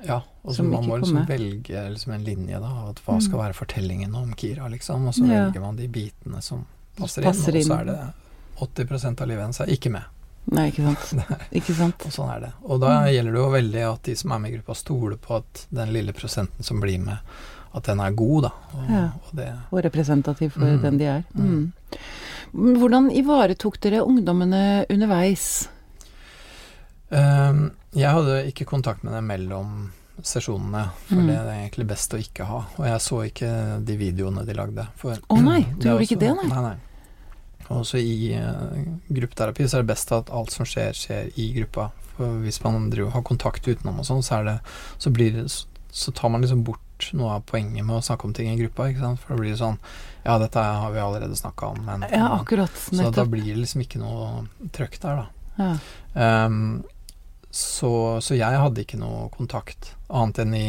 Ja, 0.07 0.23
og 0.45 0.55
så 0.55 0.63
man 0.63 0.85
må 0.87 0.97
liksom 1.01 1.27
velge 1.27 1.91
liksom 1.91 2.13
en 2.15 2.25
linje, 2.25 2.61
da. 2.61 2.89
At 2.89 3.01
hva 3.05 3.15
Mm. 3.19 3.23
skal 3.23 3.39
være 3.41 3.55
fortellingen 3.55 4.15
om 4.15 4.33
Kira, 4.35 4.69
liksom. 4.71 5.07
Og 5.09 5.15
så 5.15 5.27
Ja. 5.29 5.45
velger 5.51 5.61
man 5.61 5.77
de 5.77 5.89
bitene 5.89 6.41
som 6.43 6.65
passer, 6.97 7.23
Passer 7.23 7.51
inn, 7.57 7.71
og 7.71 7.79
så 7.79 7.81
er 7.81 7.85
det 7.85 8.13
80% 8.61 9.21
av 9.21 9.29
livet 9.29 9.43
hennes 9.43 9.61
er 9.61 9.67
ikke 9.67 9.91
med. 9.91 10.03
Nei, 10.51 10.71
ikke 10.71 10.83
sant. 10.97 11.25
Ikke 11.53 11.75
sant. 11.75 12.07
Og 12.07 12.11
sånn 12.13 12.31
er 12.35 12.41
det. 12.41 12.53
Og 12.65 12.81
da 12.81 13.05
gjelder 13.07 13.33
det 13.33 13.41
jo 13.43 13.51
veldig 13.51 13.93
at 13.95 14.03
de 14.05 14.15
som 14.17 14.33
er 14.33 14.39
med 14.39 14.51
i 14.53 14.57
gruppa, 14.57 14.75
stoler 14.75 15.17
på 15.17 15.37
at 15.37 15.67
den 15.71 15.93
lille 15.93 16.13
prosenten 16.13 16.63
som 16.65 16.81
blir 16.81 16.99
med, 16.99 17.19
at 17.75 17.85
den 17.85 18.01
er 18.01 18.11
god, 18.17 18.43
da. 18.43 18.51
Og, 18.75 18.85
Ja. 18.91 19.05
og 19.15 19.35
det 19.37 19.49
Og 19.73 19.83
representativ 19.85 20.51
for 20.53 20.61
Mm. 20.65 20.83
den 20.83 20.99
de 20.99 21.05
er. 21.05 21.25
Mm. 21.35 21.73
Mm. 22.55 22.79
Hvordan 22.81 23.11
ivaretok 23.13 23.81
dere 23.81 24.01
ungdommene 24.07 24.87
underveis? 24.91 25.69
Um, 27.11 27.73
Jeg 27.97 28.11
hadde 28.13 28.43
ikke 28.53 28.67
kontakt 28.69 29.03
med 29.03 29.15
dem 29.15 29.27
mellom 29.27 29.93
sesjonene, 30.23 30.91
for 31.07 31.15
Mm. 31.17 31.27
det 31.27 31.37
er 31.37 31.69
egentlig 31.69 31.87
best 31.87 32.13
å 32.13 32.19
ikke 32.19 32.45
ha. 32.45 32.59
Og 32.79 32.85
jeg 32.85 33.01
så 33.01 33.23
ikke 33.31 33.85
de 33.85 33.97
videoene 33.97 34.45
de 34.45 34.53
lagde. 34.53 34.87
Å 35.03 35.19
Å 35.31 35.41
nei, 35.43 35.63
du 35.79 35.89
gjorde 35.89 36.01
også, 36.03 36.11
ikke 36.11 36.21
det, 36.21 36.35
nei? 36.37 36.49
Nei, 36.49 36.63
nei. 36.63 36.77
Og 37.71 37.85
så 37.85 37.99
i 38.01 38.35
uh, 38.35 38.85
gruppeterapi 39.13 39.65
så 39.69 39.79
er 39.79 39.83
det 39.83 39.87
best 39.95 40.13
at 40.13 40.31
alt 40.31 40.51
som 40.51 40.65
skjer, 40.67 40.93
skjer 40.93 41.33
i 41.39 41.53
gruppa. 41.55 41.91
For 42.17 42.27
hvis 42.43 42.63
man 42.65 42.91
driver, 42.91 43.11
har 43.11 43.23
kontakt 43.23 43.63
utenom 43.69 44.01
og 44.01 44.05
sånn, 44.05 44.23
så, 44.23 44.61
så, 44.99 45.11
blir 45.13 45.33
det, 45.33 45.49
så 45.91 46.13
tar 46.13 46.33
man 46.33 46.45
liksom 46.45 46.65
bort 46.67 47.11
noe 47.17 47.39
av 47.39 47.47
poenget 47.47 47.87
med 47.87 47.97
å 47.97 48.03
snakke 48.05 48.27
om 48.27 48.35
ting 48.35 48.51
i 48.53 48.59
gruppa, 48.59 48.89
ikke 48.91 49.05
sant. 49.05 49.23
For 49.23 49.35
det 49.35 49.45
blir 49.45 49.59
sånn 49.59 49.79
Ja, 50.25 50.37
dette 50.43 50.61
har 50.61 50.93
vi 50.93 51.01
allerede 51.01 51.37
snakka 51.39 51.73
om, 51.73 51.83
men 51.87 52.07
Ja, 52.11 52.33
akkurat. 52.41 52.75
Så 52.75 53.11
da 53.15 53.25
blir 53.25 53.47
det 53.53 53.63
liksom 53.63 53.85
ikke 53.85 54.03
noe 54.03 54.47
trøkk 54.75 54.99
der, 55.03 55.23
da. 55.23 55.27
Ja. 55.59 56.47
Um, 56.47 56.85
så, 57.51 58.21
så 58.21 58.37
jeg 58.37 58.61
hadde 58.61 58.83
ikke 58.85 59.01
noe 59.01 59.29
kontakt, 59.35 59.95
annet 60.13 60.43
enn 60.43 60.55
i 60.55 60.67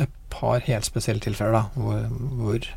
et 0.00 0.14
par 0.32 0.62
helt 0.64 0.86
spesielle 0.86 1.22
tilfeller, 1.22 1.56
da, 1.56 1.64
hvor, 1.74 2.06
hvor 2.38 2.68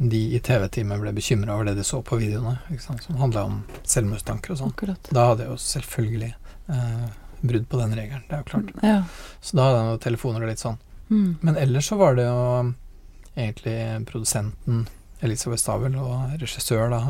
de 0.00 0.20
i 0.36 0.40
TV-teamet 0.40 1.00
ble 1.02 1.12
bekymra 1.12 1.54
over 1.54 1.68
det 1.68 1.76
de 1.76 1.84
så 1.84 2.00
på 2.02 2.16
videoene, 2.20 2.56
som 2.80 3.20
handla 3.20 3.44
om 3.50 3.58
selvmordstanker 3.84 4.54
og 4.54 4.62
sånn. 4.62 4.76
Da 5.12 5.26
hadde 5.28 5.44
jeg 5.44 5.52
jo 5.52 5.58
selvfølgelig 5.60 6.30
eh, 6.72 7.10
brudd 7.40 7.66
på 7.68 7.80
den 7.82 7.96
regelen, 7.98 8.24
det 8.28 8.38
er 8.38 8.40
jo 8.40 8.48
klart. 8.48 8.70
Ja. 8.80 9.02
Så 9.44 9.58
da 9.58 9.68
hadde 9.68 9.82
jeg 9.82 9.90
noen 9.90 10.06
telefoner 10.06 10.46
og 10.46 10.52
litt 10.52 10.62
sånn. 10.62 10.80
Mm. 11.10 11.36
Men 11.40 11.56
ellers 11.56 11.88
så 11.90 11.96
var 11.98 12.14
det 12.14 12.24
jo 12.28 12.72
egentlig 13.36 14.06
produsenten 14.06 14.86
Elisabeth 15.20 15.60
Stavel 15.62 15.96
og 16.00 16.36
regissør 16.40 16.90
da, 16.90 17.00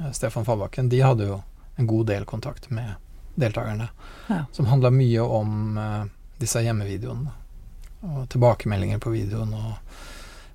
eh, 0.00 0.10
Stefan 0.12 0.44
Fallbakken, 0.44 0.88
de 0.92 1.00
hadde 1.00 1.26
jo 1.26 1.42
en 1.78 1.86
god 1.86 2.06
del 2.06 2.24
kontakt 2.24 2.70
med 2.70 2.94
deltakerne. 3.34 3.88
Ja. 4.28 4.44
Som 4.52 4.66
handla 4.66 4.90
mye 4.92 5.20
om 5.24 5.78
eh, 5.78 6.04
disse 6.38 6.60
hjemmevideoene. 6.62 7.30
Og 8.02 8.28
tilbakemeldinger 8.28 8.98
på 8.98 9.10
videoen 9.14 9.52
og 9.54 9.72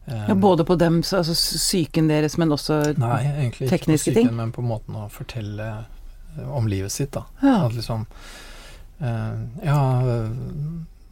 eh, 0.07 0.25
ja, 0.27 0.35
både 0.35 0.65
på 0.65 0.75
dem, 0.77 1.01
så- 1.03 1.17
altså 1.23 1.33
psyken 1.33 2.07
deres, 2.07 2.37
men 2.37 2.49
også 2.51 2.93
Nei, 2.97 3.23
egentlig 3.25 3.67
ikke 3.71 3.77
på 3.79 3.85
ting. 3.85 3.97
psyken, 3.97 4.35
men 4.35 4.51
på 4.51 4.61
måten 4.61 4.95
å 4.95 5.09
fortelle 5.09 5.85
om 6.53 6.67
livet 6.67 6.91
sitt, 6.91 7.11
da. 7.11 7.23
Ja. 7.41 7.65
At 7.65 7.73
liksom 7.73 8.05
Ja, 8.99 9.77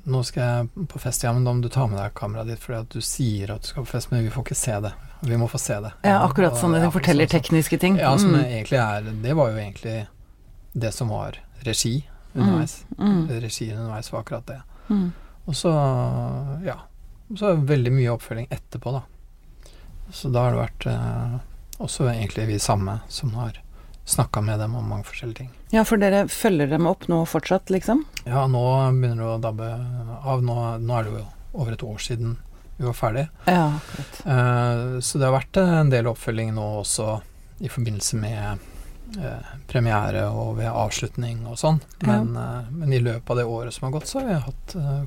nå 0.06 0.22
skal 0.24 0.44
jeg 0.44 0.88
på 0.92 1.00
fest, 1.02 1.24
ja, 1.24 1.32
men 1.34 1.44
da 1.48 1.54
må 1.54 1.62
du 1.64 1.70
ta 1.74 1.88
med 1.88 1.98
deg 2.00 2.14
kameraet 2.14 2.48
ditt 2.48 2.60
fordi 2.62 2.80
at 2.80 2.90
du 2.94 3.02
sier 3.02 3.52
at 3.56 3.62
du 3.62 3.68
skal 3.68 3.84
på 3.88 3.90
fest, 3.96 4.12
men 4.12 4.24
vi 4.24 4.30
får 4.34 4.44
ikke 4.46 4.56
se 4.60 4.80
det. 4.86 4.92
Vi 5.26 5.38
må 5.42 5.48
få 5.50 5.58
se 5.60 5.80
det. 5.82 5.92
ja, 6.04 6.20
akkurat 6.28 6.54
Og- 6.54 6.60
sånn. 6.60 6.74
De 6.74 6.82
ja, 6.84 6.90
forteller 6.92 7.26
sånn- 7.26 7.42
tekniske 7.42 7.80
ting. 7.80 7.98
Ja, 7.98 8.16
som 8.18 8.32
Mm. 8.36 8.44
egentlig 8.46 8.80
er 8.80 9.02
Det 9.22 9.34
var 9.36 9.50
jo 9.52 9.58
egentlig 9.58 10.08
det 10.78 10.94
som 10.94 11.08
var 11.10 11.38
regi 11.66 12.04
underveis. 12.36 12.84
Mm. 13.00 13.28
Regien 13.42 13.78
underveis 13.80 14.12
var 14.12 14.24
akkurat 14.24 14.46
det. 14.46 14.62
Mm. 14.90 15.14
Og 15.48 15.54
så, 15.56 15.72
ja 16.66 16.76
Så 17.36 17.50
er 17.50 17.56
det 17.56 17.66
veldig 17.70 17.92
mye 17.92 18.12
oppfølging 18.18 18.48
etterpå, 18.52 18.92
da. 18.92 19.02
Så 20.12 20.32
da 20.32 20.44
har 20.44 20.52
det 20.52 20.70
vært 20.70 20.86
eh, 20.94 21.40
også 21.80 22.06
egentlig 22.14 22.46
vi 22.48 22.60
samme 22.60 23.00
som 23.10 23.32
har 23.34 23.54
snakka 24.06 24.42
med 24.42 24.60
dem 24.60 24.76
om 24.76 24.90
mange 24.90 25.04
forskjellige 25.08 25.38
ting. 25.38 25.52
Ja, 25.74 25.84
for 25.86 25.98
dere 26.02 26.28
følger 26.30 26.70
dem 26.70 26.86
opp 26.88 27.08
nå 27.12 27.24
fortsatt, 27.30 27.72
liksom? 27.74 28.04
Ja, 28.26 28.46
nå 28.48 28.62
begynner 28.94 29.24
det 29.24 29.32
å 29.34 29.40
dabbe 29.42 29.70
av. 30.22 30.44
Nå, 30.46 30.58
nå 30.82 30.98
er 31.00 31.08
det 31.08 31.16
jo 31.16 31.24
over 31.56 31.74
et 31.74 31.84
år 31.86 31.98
siden 32.04 32.38
vi 32.78 32.86
var 32.86 32.94
ferdig. 32.98 33.26
Ja. 33.48 33.66
Eh, 34.26 35.00
så 35.00 35.18
det 35.18 35.26
har 35.26 35.36
vært 35.38 35.58
en 35.62 35.90
del 35.94 36.10
oppfølging 36.12 36.54
nå 36.56 36.66
også 36.84 37.18
i 37.64 37.70
forbindelse 37.72 38.20
med 38.20 38.66
eh, 39.18 39.54
premiere 39.72 40.28
og 40.30 40.58
ved 40.60 40.70
avslutning 40.70 41.46
og 41.50 41.58
sånn. 41.62 41.80
Men, 42.06 42.36
eh, 42.38 42.72
men 42.76 42.94
i 42.94 43.02
løpet 43.02 43.32
av 43.32 43.40
det 43.42 43.48
året 43.48 43.74
som 43.74 43.88
har 43.88 43.96
gått, 43.96 44.12
så 44.12 44.22
har 44.22 44.30
vi 44.30 44.42
hatt 44.50 44.76
eh, 44.82 45.02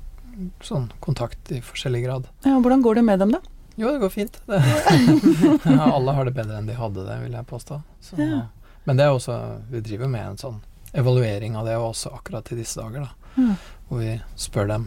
sånn 0.65 0.91
kontakt 1.05 1.53
i 1.55 1.61
forskjellig 1.63 2.03
grad. 2.07 2.29
Ja, 2.49 2.57
hvordan 2.59 2.83
går 2.83 2.99
det 3.01 3.07
med 3.13 3.23
dem, 3.23 3.37
da? 3.37 3.43
Jo, 3.79 3.93
det 3.93 4.01
går 4.03 4.11
fint. 4.11 4.41
Det. 4.49 4.59
ja, 5.69 5.91
alle 5.93 6.17
har 6.17 6.27
det 6.27 6.35
bedre 6.35 6.59
enn 6.59 6.67
de 6.67 6.75
hadde 6.79 7.05
det, 7.07 7.19
vil 7.27 7.37
jeg 7.39 7.53
påstå. 7.53 7.83
Så, 8.03 8.19
Ja. 8.23 8.47
Men 8.89 8.97
det 8.99 9.05
er 9.07 9.13
også 9.15 9.35
Vi 9.71 9.83
driver 9.85 10.09
med 10.11 10.25
en 10.33 10.39
sånn 10.41 10.61
evaluering 10.97 11.57
av 11.61 11.67
det 11.69 11.75
også 11.77 12.15
akkurat 12.17 12.49
i 12.55 12.57
disse 12.57 12.81
dager, 12.81 13.05
da. 13.05 13.35
Mm. 13.37 13.51
Hvor 13.91 13.99
vi 14.01 14.15
spør 14.41 14.71
dem. 14.71 14.87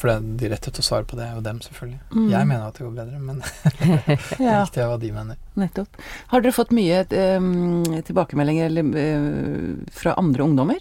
For 0.00 0.08
det, 0.08 0.36
de 0.40 0.48
rette 0.48 0.70
til 0.72 0.80
å 0.80 0.86
svare 0.86 1.04
på 1.04 1.18
det 1.18 1.26
er 1.26 1.34
jo 1.36 1.42
dem, 1.44 1.58
selvfølgelig. 1.60 1.98
Mm. 2.16 2.28
Jeg 2.32 2.48
mener 2.48 2.62
at 2.70 2.78
det 2.80 2.86
går 2.86 2.94
bedre, 2.96 3.18
men 3.20 3.42
det 4.08 4.46
er 4.48 4.62
viktig 4.64 4.86
hva 4.88 4.96
de 5.02 5.10
mener. 5.12 5.36
nettopp. 5.60 5.98
Har 6.32 6.40
dere 6.40 6.56
fått 6.56 6.72
mye 6.72 7.02
um, 7.36 7.84
tilbakemeldinger 8.08 8.70
eller, 8.70 8.88
uh, 8.96 9.92
fra 9.92 10.16
andre 10.16 10.46
ungdommer? 10.48 10.80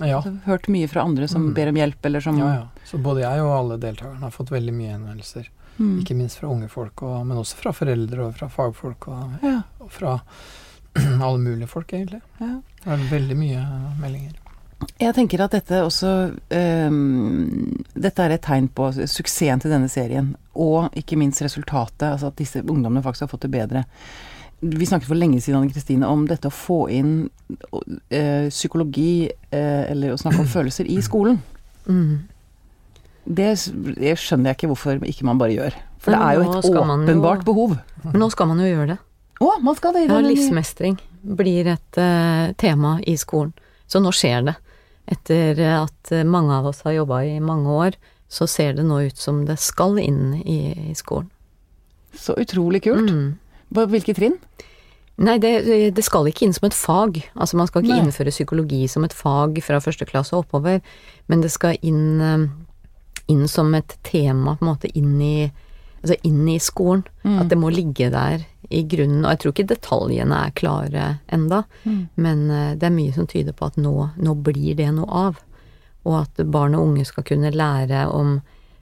Ja. 0.00 0.18
Altså, 0.20 0.34
hørt 0.44 0.68
mye 0.72 0.88
fra 0.92 1.02
andre 1.08 1.26
som 1.28 1.48
Mm. 1.48 1.54
ber 1.56 1.72
om 1.72 1.80
hjelp, 1.80 2.04
eller 2.10 2.20
som 2.20 2.38
ja, 2.38 2.50
ja. 2.60 2.84
Så 2.84 3.00
både 3.00 3.24
jeg 3.24 3.40
og 3.42 3.54
alle 3.56 3.80
deltakerne 3.80 4.20
har 4.28 4.30
fått 4.36 4.52
veldig 4.52 4.76
mye 4.76 4.92
henvendelser. 4.92 5.48
Mm. 5.80 5.94
Ikke 6.04 6.14
minst 6.20 6.36
fra 6.40 6.52
unge 6.52 6.68
folk, 6.68 7.00
og, 7.02 7.24
men 7.26 7.40
også 7.40 7.56
fra 7.64 7.72
foreldre 7.72 8.28
og 8.28 8.36
fra 8.36 8.48
fagfolk, 8.52 9.08
og, 9.08 9.38
Ja, 9.42 9.62
og 9.80 9.88
fra 9.96 10.18
alle 11.26 11.38
mulige 11.38 11.68
folk, 11.70 11.92
egentlig. 11.92 12.20
ja. 12.40 12.58
Det 12.80 12.94
er 12.94 13.02
veldig 13.10 13.36
mye 13.36 13.62
meldinger. 14.00 14.36
Jeg 14.96 15.12
tenker 15.12 15.42
at 15.44 15.52
dette 15.52 15.82
også 15.84 16.10
um, 16.88 17.82
Dette 17.92 18.24
er 18.24 18.32
et 18.32 18.40
tegn 18.46 18.70
på 18.72 18.86
suksessen 18.96 19.60
til 19.60 19.74
denne 19.74 19.90
serien, 19.92 20.30
og 20.56 20.88
ikke 20.96 21.18
minst 21.20 21.42
resultatet. 21.44 22.06
Altså 22.14 22.30
at 22.30 22.38
disse 22.40 22.62
ungdommene 22.64 23.02
faktisk 23.04 23.26
har 23.26 23.32
fått 23.34 23.44
det 23.44 23.52
bedre. 23.52 23.82
Vi 24.60 24.88
snakket 24.88 25.08
for 25.08 25.20
lenge 25.20 25.40
siden 25.40 25.60
Anne 25.60 25.72
Kristine, 25.72 26.08
om 26.08 26.24
dette 26.28 26.48
å 26.48 26.52
få 26.54 26.86
inn 26.92 27.12
uh, 27.28 28.48
psykologi, 28.48 29.28
uh, 29.52 29.84
eller 29.92 30.14
å 30.14 30.20
snakke 30.20 30.40
om 30.46 30.50
følelser, 30.56 30.88
i 30.88 30.96
skolen. 31.04 31.42
Mm. 31.84 32.16
Det, 33.28 33.50
det 34.00 34.16
skjønner 34.20 34.50
jeg 34.54 34.58
ikke 34.62 34.72
hvorfor 34.72 35.04
ikke 35.04 35.28
man 35.28 35.40
bare 35.40 35.58
gjør. 35.58 35.76
For 36.00 36.16
det 36.16 36.24
er 36.24 36.40
jo 36.40 36.48
et 36.48 36.72
åpenbart 36.72 37.44
jo- 37.44 37.48
behov. 37.52 37.76
Men 38.08 38.20
nå 38.24 38.30
skal 38.32 38.48
man 38.48 38.64
jo 38.64 38.68
gjøre 38.72 38.94
det. 38.94 38.98
Å, 39.40 39.50
man 39.64 39.76
skal 39.76 39.94
det 39.96 40.04
i 40.04 40.08
Ja, 40.08 40.18
denne 40.18 40.34
livsmestring 40.34 40.98
blir 41.20 41.68
et 41.72 42.00
uh, 42.00 42.52
tema 42.60 42.98
i 43.08 43.16
skolen. 43.20 43.54
Så 43.90 44.02
nå 44.04 44.12
skjer 44.14 44.44
det. 44.50 44.56
Etter 45.10 45.58
at 45.74 46.12
eh, 46.14 46.22
mange 46.22 46.54
av 46.54 46.68
oss 46.70 46.84
har 46.86 46.94
jobba 46.94 47.24
i 47.26 47.40
mange 47.42 47.72
år, 47.74 47.96
så 48.30 48.46
ser 48.46 48.76
det 48.78 48.84
nå 48.86 49.00
ut 49.08 49.18
som 49.18 49.40
det 49.48 49.56
skal 49.58 49.98
inn 49.98 50.36
i, 50.44 50.60
i 50.92 50.94
skolen. 50.94 51.26
Så 52.14 52.36
utrolig 52.38 52.84
kult. 52.84 53.10
Mm. 53.10 53.32
På 53.74 53.88
Hvilke 53.90 54.14
trinn? 54.14 54.36
Nei, 55.20 55.36
det, 55.42 55.52
det 55.96 56.04
skal 56.06 56.30
ikke 56.30 56.46
inn 56.46 56.54
som 56.54 56.68
et 56.68 56.76
fag. 56.76 57.18
Altså 57.34 57.58
man 57.58 57.68
skal 57.68 57.82
ikke 57.82 57.96
Nei. 57.96 58.04
innføre 58.06 58.32
psykologi 58.32 58.84
som 58.88 59.04
et 59.04 59.16
fag 59.16 59.58
fra 59.66 59.82
første 59.82 60.06
klasse 60.08 60.36
og 60.36 60.46
oppover, 60.46 60.78
men 61.28 61.42
det 61.42 61.50
skal 61.52 61.74
inn, 61.82 62.22
eh, 62.22 62.46
inn 63.34 63.44
som 63.50 63.74
et 63.74 63.98
tema, 64.06 64.54
på 64.54 64.64
en 64.64 64.70
måte 64.70 64.92
inn 64.94 65.18
i 65.20 65.34
altså 66.02 66.16
inn 66.26 66.48
i 66.48 66.58
skolen. 66.62 67.04
Mm. 67.22 67.38
At 67.42 67.50
det 67.52 67.58
må 67.60 67.70
ligge 67.74 68.10
der 68.12 68.44
i 68.70 68.82
grunnen. 68.86 69.24
Og 69.24 69.32
jeg 69.32 69.42
tror 69.42 69.54
ikke 69.54 69.70
detaljene 69.74 70.44
er 70.46 70.56
klare 70.56 71.06
enda, 71.32 71.64
Mm. 71.84 72.08
men 72.14 72.50
eh, 72.50 72.74
det 72.76 72.86
er 72.86 72.94
mye 72.96 73.12
som 73.14 73.26
tyder 73.26 73.52
på 73.52 73.66
at 73.66 73.76
nå, 73.76 74.10
nå 74.16 74.34
blir 74.34 74.76
det 74.76 74.90
noe 74.94 75.10
av. 75.10 75.40
Og 76.04 76.22
at 76.22 76.46
barn 76.46 76.74
og 76.74 76.88
unge 76.88 77.04
skal 77.04 77.24
kunne 77.24 77.50
lære 77.50 78.06
om 78.08 78.40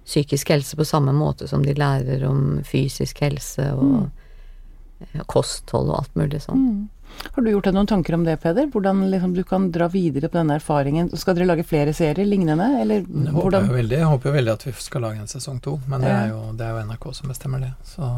psykisk 0.09 0.49
helse 0.49 0.77
på 0.77 0.87
samme 0.87 1.13
måte 1.13 1.49
som 1.49 1.65
de 1.65 1.75
lærer 1.75 2.25
om 2.25 2.61
fysisk 2.65 3.21
helse 3.21 3.67
og 3.75 4.09
mm. 4.09 5.25
kosthold 5.27 5.91
og 5.91 5.99
alt 5.99 6.15
mulig 6.17 6.41
sånn. 6.47 6.89
Har 7.35 7.42
du 7.44 7.51
gjort 7.51 7.64
deg 7.68 7.75
noen 7.77 7.87
tanker 7.90 8.14
om 8.14 8.25
det, 8.27 8.37
Peder? 8.42 8.66
Hvordan 8.73 9.05
liksom, 9.12 9.35
du 9.37 9.42
kan 9.44 9.71
dra 9.75 9.88
videre 9.92 10.29
på 10.31 10.38
denne 10.38 10.57
erfaringen? 10.59 11.11
Skal 11.18 11.35
dere 11.38 11.47
lage 11.51 11.64
flere 11.66 11.92
serier 11.97 12.27
lignende, 12.27 12.66
eller 12.81 13.05
Jeg 13.05 13.33
håper, 13.33 13.38
hvordan? 13.42 13.68
jo 13.71 13.79
veldig, 13.79 13.99
jeg 13.99 14.11
håper 14.12 14.31
jo 14.31 14.35
veldig 14.38 14.53
at 14.57 14.66
vi 14.68 14.73
skal 14.81 15.03
lage 15.07 15.23
en 15.23 15.31
sesong 15.31 15.61
to, 15.64 15.79
men 15.87 16.01
det 16.05 16.11
er, 16.11 16.29
jo, 16.33 16.42
det 16.59 16.66
er 16.66 16.75
jo 16.77 16.85
NRK 16.90 17.09
som 17.21 17.29
bestemmer 17.33 17.64
det. 17.66 17.73
Så, 17.85 18.11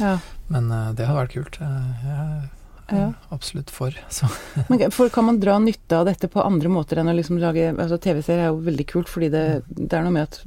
Ja. 0.00 0.18
men 0.48 0.70
eh, 0.72 0.92
det 0.96 1.06
hadde 1.06 1.20
vært 1.20 1.36
kult. 1.38 1.58
Jeg 1.60 2.50
jeg 2.92 2.98
Ja. 2.98 3.12
absolutt 3.30 3.70
for. 3.70 3.94
Så. 4.10 4.26
Men 4.68 4.90
for 4.90 5.08
kan 5.08 5.24
man 5.24 5.38
dra 5.40 5.54
nytte 5.58 5.96
av 5.96 6.04
dette 6.04 6.28
på 6.28 6.42
andre 6.44 6.68
måter 6.68 6.98
enn 7.00 7.08
å 7.08 7.14
liksom 7.16 7.38
lage 7.40 7.70
altså 7.72 7.96
TV-serier 7.96 8.42
er 8.42 8.50
jo 8.50 8.58
veldig 8.66 8.86
kult, 8.90 9.08
fordi 9.08 9.30
det, 9.32 9.62
det 9.70 9.92
er 9.96 10.02
noe 10.04 10.12
med 10.12 10.26
at 10.28 10.42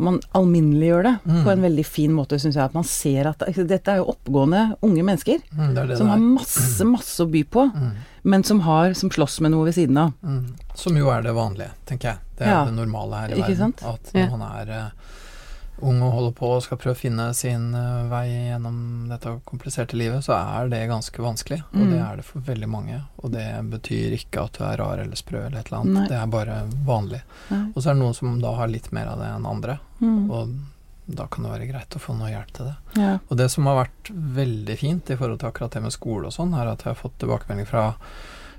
man 0.00 0.20
alminneliggjør 0.34 1.02
det 1.06 1.12
Mm. 1.26 1.44
på 1.44 1.50
en 1.52 1.62
veldig 1.62 1.84
fin 1.86 2.12
måte, 2.16 2.38
syns 2.40 2.54
jeg. 2.56 2.64
At 2.64 2.74
man 2.74 2.84
ser 2.84 3.26
at 3.28 3.38
dette 3.68 3.88
er 3.92 3.96
jo 4.00 4.06
oppgående 4.14 4.76
unge 4.82 5.02
mennesker 5.04 5.38
Mm, 5.56 5.74
det 5.74 5.88
det 5.88 5.98
som 5.98 6.08
har 6.08 6.18
masse, 6.18 6.84
masse 6.84 7.20
å 7.20 7.30
by 7.30 7.42
på, 7.44 7.70
Mm, 7.74 7.92
men 8.24 8.42
som 8.44 8.60
har 8.60 8.94
som 8.94 9.10
slåss 9.10 9.40
med 9.40 9.50
noe 9.52 9.64
ved 9.66 9.74
siden 9.74 9.96
av. 9.98 10.12
mm. 10.24 10.46
Som 10.74 10.96
jo 10.96 11.08
er 11.10 11.22
det 11.22 11.34
vanlige, 11.34 11.70
tenker 11.86 12.08
jeg. 12.14 12.18
Det 12.38 12.46
er 12.46 12.50
Ja. 12.50 12.64
det 12.64 12.74
normale 12.74 13.14
her 13.20 13.28
i 13.36 13.40
verden. 13.42 13.74
At 13.84 14.10
Ja. 14.14 14.26
man 14.36 14.42
er 14.42 14.70
eh, 14.72 14.90
ung 15.82 16.00
og 16.02 16.12
holder 16.12 16.32
på 16.38 16.48
og 16.56 16.62
skal 16.64 16.78
prøve 16.80 16.94
å 16.96 17.00
finne 17.00 17.26
sin 17.34 17.68
eh, 17.74 18.08
vei 18.10 18.24
gjennom 18.50 19.08
dette 19.10 19.32
kompliserte 19.48 19.96
livet, 19.98 20.24
så 20.26 20.34
er 20.38 20.68
det 20.72 20.82
ganske 20.90 21.22
vanskelig. 21.24 21.60
Og 21.72 21.80
Mm. 21.80 21.90
det 21.92 22.00
er 22.00 22.16
det 22.20 22.24
for 22.24 22.40
veldig 22.40 22.68
mange. 22.68 23.02
Og 23.22 23.30
det 23.32 23.46
betyr 23.70 24.16
ikke 24.18 24.44
at 24.44 24.52
du 24.58 24.64
er 24.64 24.76
rar 24.82 24.98
eller 24.98 25.16
sprø 25.16 25.46
eller 25.46 25.60
et 25.60 25.70
eller 25.70 25.80
annet. 25.80 25.94
Nei. 26.00 26.08
Det 26.08 26.18
er 26.20 26.26
bare 26.26 26.58
vanlig. 26.86 27.22
Nei. 27.50 27.62
Og 27.74 27.82
så 27.82 27.90
er 27.90 27.94
det 27.94 28.02
noen 28.02 28.14
som 28.14 28.40
da 28.40 28.54
har 28.56 28.68
litt 28.68 28.90
mer 28.92 29.06
av 29.06 29.18
det 29.18 29.30
enn 29.34 29.46
andre. 29.46 29.78
Mm. 30.00 30.30
Og 30.30 30.54
da 31.10 31.26
kan 31.26 31.42
det 31.44 31.50
være 31.50 31.66
greit 31.72 31.96
å 31.96 32.02
få 32.02 32.14
noe 32.18 32.28
hjelp 32.30 32.52
til 32.54 32.66
det. 32.70 32.74
Ja. 33.02 33.18
Og 33.28 33.36
det 33.36 33.48
som 33.50 33.66
har 33.66 33.80
vært 33.84 34.10
veldig 34.14 34.76
fint 34.78 35.10
i 35.10 35.16
forhold 35.16 35.40
til 35.40 35.48
akkurat 35.48 35.72
det 35.74 35.82
med 35.82 35.92
skole 35.96 36.26
og 36.28 36.32
sånn, 36.36 36.54
er 36.54 36.68
at 36.70 36.84
jeg 36.84 36.92
har 36.94 37.00
fått 37.00 37.16
tilbakemelding 37.18 37.66
fra 37.66 37.94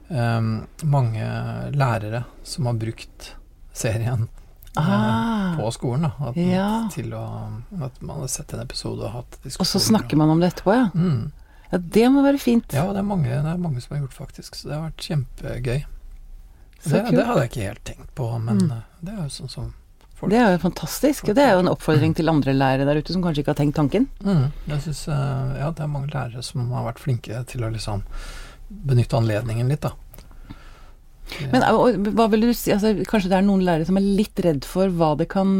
um, 0.10 0.68
mange 0.84 1.24
lærere 1.72 2.26
som 2.44 2.66
har 2.68 2.74
brukt 2.82 3.36
serien 3.74 4.28
Ah. 4.80 5.56
på 5.58 5.72
skolen. 5.76 6.02
Da, 6.08 6.30
at, 6.30 6.36
Ja. 6.38 6.88
å, 6.88 7.84
at 7.84 8.02
man 8.02 8.20
har 8.22 8.28
sett 8.28 8.54
en 8.54 8.62
episode 8.64 9.04
og 9.04 9.12
hatt 9.12 9.38
Og 9.60 9.66
så 9.68 9.80
snakker 9.80 10.16
man 10.18 10.30
om 10.30 10.40
det 10.40 10.54
etterpå, 10.54 10.74
ja. 10.74 10.90
mm. 10.96 11.32
Ja, 11.72 11.78
det 11.78 12.06
må 12.12 12.22
være 12.24 12.40
fint. 12.40 12.74
Ja, 12.74 12.86
det 12.92 13.00
er, 13.00 13.04
mange, 13.08 13.30
det 13.30 13.48
er 13.48 13.58
mange 13.58 13.80
som 13.82 13.96
har 13.96 14.02
gjort 14.06 14.14
faktisk, 14.28 14.56
så 14.56 14.68
det 14.68 14.76
har 14.76 14.90
vært 14.90 15.06
kjempegøy. 15.08 15.84
Så 16.84 16.90
Det, 16.98 17.12
det 17.16 17.26
hadde 17.28 17.42
jeg 17.46 17.50
ikke 17.52 17.68
helt 17.70 17.84
tenkt 17.86 18.10
på, 18.16 18.28
men 18.44 18.58
Mm. 18.58 18.72
eh, 18.72 18.82
det 19.02 19.14
er 19.14 19.22
jo 19.24 19.30
sånn 19.30 19.50
som 19.50 19.74
folk 20.16 20.32
Det 20.32 20.40
er 20.40 20.52
jo 20.52 20.58
fantastisk. 20.70 21.30
Og 21.30 21.36
det 21.36 21.44
er 21.44 21.54
jo 21.54 21.60
en 21.60 21.70
oppfordring 21.72 22.16
til 22.16 22.30
andre 22.30 22.54
lærere 22.54 22.86
der 22.86 23.00
ute 23.00 23.14
som 23.14 23.22
kanskje 23.24 23.44
ikke 23.44 23.54
har 23.56 23.60
tenkt 23.62 23.76
tanken. 23.76 24.08
Mm, 24.24 24.52
jeg 24.68 24.82
synes, 24.82 25.08
eh, 25.08 25.60
ja, 25.60 25.72
det 25.72 25.80
er 25.84 25.88
mange 25.88 26.08
lærere 26.12 26.44
som 26.44 26.72
har 26.72 26.84
vært 26.92 27.00
flinke 27.00 27.44
til 27.48 27.62
å 27.64 27.72
liksom 27.72 28.04
benytte 28.70 29.18
anledningen 29.18 29.68
litt, 29.70 29.82
da. 29.82 29.92
Men 31.52 31.64
og, 31.70 31.96
hva 32.18 32.28
vil 32.34 32.42
du 32.48 32.52
si 32.58 32.72
altså, 32.74 32.92
Kanskje 33.08 33.30
det 33.32 33.38
er 33.40 33.46
noen 33.48 33.64
lærere 33.66 33.88
som 33.88 33.98
er 34.00 34.06
litt 34.06 34.40
redd 34.44 34.66
for 34.68 34.92
hva 34.98 35.14
det 35.20 35.30
kan 35.32 35.52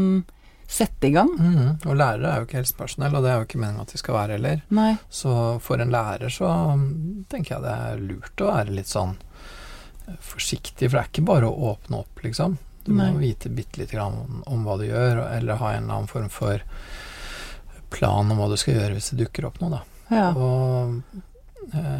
sette 0.72 1.08
i 1.08 1.12
gang? 1.12 1.28
Mhm, 1.36 1.72
Og 1.88 1.96
lærere 1.98 2.30
er 2.30 2.40
jo 2.40 2.46
ikke 2.46 2.60
helsepersonell, 2.62 3.14
og 3.18 3.24
det 3.24 3.30
er 3.32 3.40
jo 3.40 3.46
ikke 3.48 3.60
meningen 3.60 3.84
at 3.84 3.92
de 3.92 3.98
skal 4.00 4.14
være 4.16 4.36
heller. 4.38 4.62
Nei. 4.72 4.92
Så 5.12 5.32
for 5.64 5.82
en 5.84 5.92
lærer 5.92 6.32
så 6.32 6.48
mm, 6.78 7.26
tenker 7.32 7.56
jeg 7.58 7.64
det 7.66 7.74
er 7.90 8.04
lurt 8.08 8.44
å 8.44 8.48
være 8.54 8.76
litt 8.78 8.88
sånn 8.88 9.16
eh, 10.08 10.16
forsiktig, 10.20 10.88
for 10.88 10.96
det 10.96 11.02
er 11.02 11.10
ikke 11.12 11.26
bare 11.28 11.50
å 11.50 11.72
åpne 11.74 12.00
opp, 12.04 12.22
liksom. 12.24 12.56
Du 12.86 12.90
må 12.96 13.04
Nei. 13.04 13.18
vite 13.28 13.52
bitte 13.52 13.78
lite 13.82 13.94
grann 13.98 14.16
om, 14.24 14.40
om 14.48 14.64
hva 14.66 14.78
du 14.80 14.86
gjør, 14.88 15.20
eller 15.36 15.60
ha 15.60 15.74
en 15.76 15.84
eller 15.84 15.98
annen 16.00 16.10
form 16.10 16.30
for 16.32 16.64
plan 17.92 18.30
om 18.32 18.40
hva 18.40 18.48
du 18.50 18.56
skal 18.56 18.78
gjøre 18.78 18.96
hvis 18.96 19.12
det 19.12 19.20
dukker 19.26 19.50
opp 19.50 19.60
noe, 19.62 19.76
da. 19.76 19.82
Ja. 20.12 20.30
Og 20.32 20.96
eh, 21.12 21.20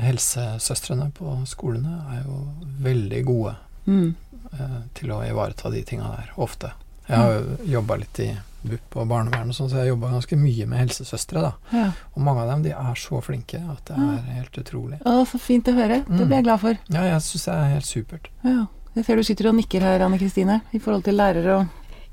helsesøstrene 0.03 1.11
på 1.17 1.35
skolene 1.49 1.99
er 2.17 2.23
jo 2.27 2.41
veldig 2.83 3.25
gode 3.29 3.57
Mm. 3.87 4.15
eh, 4.53 4.81
til 4.95 5.11
å 5.11 5.23
ivareta 5.27 5.71
de 5.73 5.83
tinga 5.83 6.09
der, 6.17 6.31
ofte. 6.37 6.73
Jeg 7.09 7.17
har 7.19 7.33
jo 7.33 7.57
jobba 7.67 7.97
litt 7.99 8.19
i 8.21 8.29
BUP 8.63 8.95
og 8.97 9.09
barnevern 9.09 9.49
og 9.51 9.55
sånn, 9.57 9.69
så 9.69 9.75
jeg 9.81 9.89
har 9.89 9.97
jobba 9.97 10.11
ganske 10.13 10.37
mye 10.39 10.67
med 10.71 10.79
helsesøstre, 10.79 11.41
da. 11.43 11.53
ja. 11.73 11.89
Og 12.15 12.23
mange 12.23 12.43
av 12.45 12.49
dem 12.53 12.63
de 12.63 12.71
er 12.71 12.95
så 12.95 13.19
flinke 13.21 13.59
at 13.59 13.85
det 13.91 13.97
er 13.99 14.21
helt 14.37 14.53
utrolig. 14.63 15.01
Å, 15.05 15.27
så 15.27 15.41
fint 15.41 15.67
å 15.67 15.75
høre. 15.75 16.05
Det 16.07 16.21
Mm. 16.21 16.27
blir 16.29 16.37
jeg 16.37 16.45
glad 16.45 16.61
for. 16.61 16.79
Ja, 16.91 17.03
jeg 17.03 17.21
syns 17.23 17.45
det 17.45 17.55
er 17.55 17.73
helt 17.75 17.85
supert. 17.87 18.29
Ja. 18.45 18.67
Jeg 18.95 19.05
ser 19.05 19.17
du 19.17 19.23
sitter 19.25 19.49
og 19.49 19.55
nikker 19.57 19.81
her, 19.81 20.01
Anne 20.05 20.19
Kristine, 20.19 20.61
i 20.73 20.79
forhold 20.79 21.03
til 21.05 21.15
lærere 21.17 21.59
og 21.61 21.67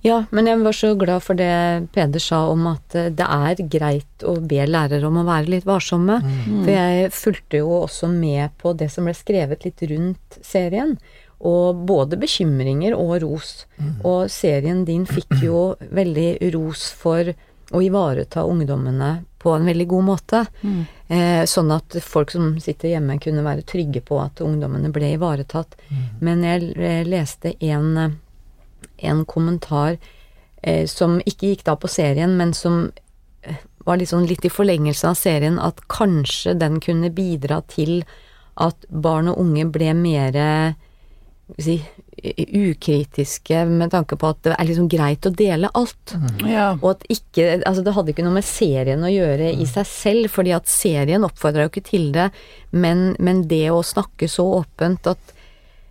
Ja, 0.05 0.21
men 0.31 0.47
jeg 0.47 0.62
var 0.63 0.75
så 0.75 0.93
glad 0.95 1.23
for 1.25 1.35
det 1.35 1.89
Peder 1.95 2.23
sa 2.23 2.45
om 2.51 2.67
at 2.71 2.95
eh, 2.95 3.09
det 3.12 3.25
er 3.25 3.63
greit 3.71 4.23
å 4.27 4.38
be 4.39 4.63
lærere 4.67 5.07
om 5.09 5.19
å 5.19 5.27
være 5.27 5.51
litt 5.55 5.67
varsomme. 5.67 6.21
Mm. 6.23 6.62
For 6.63 6.71
jeg 6.71 7.09
fulgte 7.15 7.63
jo 7.63 7.73
også 7.81 8.12
med 8.12 8.55
på 8.62 8.73
det 8.79 8.88
som 8.93 9.09
ble 9.09 9.15
skrevet 9.17 9.67
litt 9.67 9.83
rundt 9.91 10.39
serien. 10.45 10.95
Og 11.39 11.83
både 11.88 12.19
bekymringer 12.19 12.95
og 12.95 13.19
ros. 13.23 13.65
Mm. 13.79 13.93
Og 14.07 14.31
serien 14.31 14.83
din 14.88 15.05
fikk 15.07 15.39
jo 15.43 15.63
veldig 15.91 16.51
ros 16.55 16.89
for 16.95 17.31
å 17.69 17.81
ivareta 17.83 18.43
ungdommene 18.47 19.19
på 19.39 19.51
en 19.55 19.65
veldig 19.65 19.88
god 19.88 20.03
måte. 20.03 20.45
Mm. 20.62 20.79
Eh, 21.07 21.43
sånn 21.47 21.71
at 21.71 21.95
folk 22.03 22.31
som 22.33 22.51
sitter 22.62 22.93
hjemme 22.93 23.15
kunne 23.23 23.43
være 23.45 23.63
trygge 23.67 24.01
på 24.05 24.19
at 24.21 24.41
ungdommene 24.43 24.91
ble 24.93 25.13
ivaretatt. 25.15 25.77
Mm. 25.88 26.01
Men 26.25 26.43
jeg 26.47 26.71
eh, 26.75 27.03
leste 27.07 27.53
en, 27.59 27.88
eh, 27.97 28.17
en 29.01 29.25
kommentar 29.29 29.97
eh, 30.62 30.85
som 30.88 31.19
ikke 31.25 31.53
gikk 31.53 31.65
da 31.69 31.75
på 31.79 31.91
serien, 31.91 32.35
men 32.39 32.53
som 32.57 32.89
eh, 33.41 33.62
var 33.88 34.01
sånn 34.05 34.27
litt 34.29 34.45
i 34.45 34.53
forlengelse 34.53 35.07
av 35.09 35.17
serien, 35.19 35.59
at 35.59 35.81
kanskje 35.91 36.57
den 36.59 36.79
kunne 36.83 37.12
bidra 37.13 37.62
til 37.71 38.03
at 38.59 38.85
barn 38.89 39.31
og 39.31 39.39
unge 39.39 39.65
ble 39.71 39.93
mer 39.95 40.35
si, 41.57 41.79
ukritiske 42.53 43.63
med 43.65 43.91
tanke 43.93 44.17
på 44.19 44.29
at 44.33 44.41
det 44.45 44.55
er 44.55 44.67
liksom 44.67 44.89
greit 44.91 45.25
å 45.25 45.31
dele 45.33 45.71
alt. 45.77 46.15
Ja. 46.43 46.73
Og 46.81 46.91
at 46.97 47.05
ikke 47.09 47.47
Altså, 47.65 47.83
det 47.85 47.93
hadde 47.95 48.13
ikke 48.13 48.25
noe 48.25 48.35
med 48.35 48.47
serien 48.47 49.03
å 49.05 49.12
gjøre 49.12 49.51
i 49.55 49.67
seg 49.69 49.88
selv, 49.88 50.31
fordi 50.33 50.53
at 50.55 50.69
serien 50.69 51.25
oppfordra 51.25 51.65
jo 51.65 51.71
ikke 51.71 51.88
til 51.88 52.09
det, 52.15 52.29
men, 52.71 53.13
men 53.19 53.45
det 53.49 53.67
å 53.73 53.83
snakke 53.85 54.29
så 54.31 54.47
åpent 54.62 55.13
at 55.15 55.35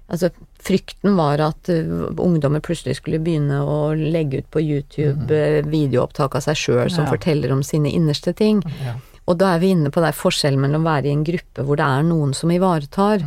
Altså, 0.08 0.30
frykten 0.68 1.16
var 1.18 1.40
at 1.48 1.70
uh, 1.72 2.08
ungdommer 2.20 2.60
plutselig 2.64 2.98
skulle 3.00 3.18
begynne 3.24 3.58
å 3.64 3.78
legge 3.96 4.42
ut 4.44 4.50
på 4.54 4.60
YouTube 4.62 5.32
uh, 5.32 5.62
videoopptak 5.66 6.36
av 6.38 6.44
seg 6.46 6.60
sjøl 6.60 6.90
som 6.92 7.06
Ja. 7.08 7.12
forteller 7.16 7.52
om 7.56 7.62
sine 7.66 7.90
innerste 7.90 8.34
ting. 8.36 8.60
Ja. 8.84 8.98
Og 9.28 9.36
da 9.40 9.50
er 9.54 9.58
vi 9.60 9.74
inne 9.74 9.90
på 9.92 10.00
den 10.00 10.14
forskjellen 10.16 10.60
mellom 10.62 10.86
å 10.86 10.88
være 10.88 11.10
i 11.10 11.12
en 11.12 11.24
gruppe 11.26 11.64
hvor 11.66 11.76
det 11.76 11.84
er 11.84 12.04
noen 12.08 12.30
som 12.32 12.48
ivaretar, 12.54 13.20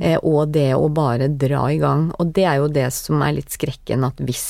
eh, 0.00 0.16
og 0.24 0.54
det 0.54 0.70
å 0.72 0.86
bare 0.88 1.28
dra 1.28 1.66
i 1.68 1.76
gang. 1.82 2.06
Og 2.18 2.30
det 2.32 2.46
er 2.48 2.62
jo 2.62 2.70
det 2.72 2.86
som 2.96 3.20
er 3.20 3.34
litt 3.36 3.52
skrekken, 3.52 4.06
at 4.08 4.16
hvis, 4.24 4.46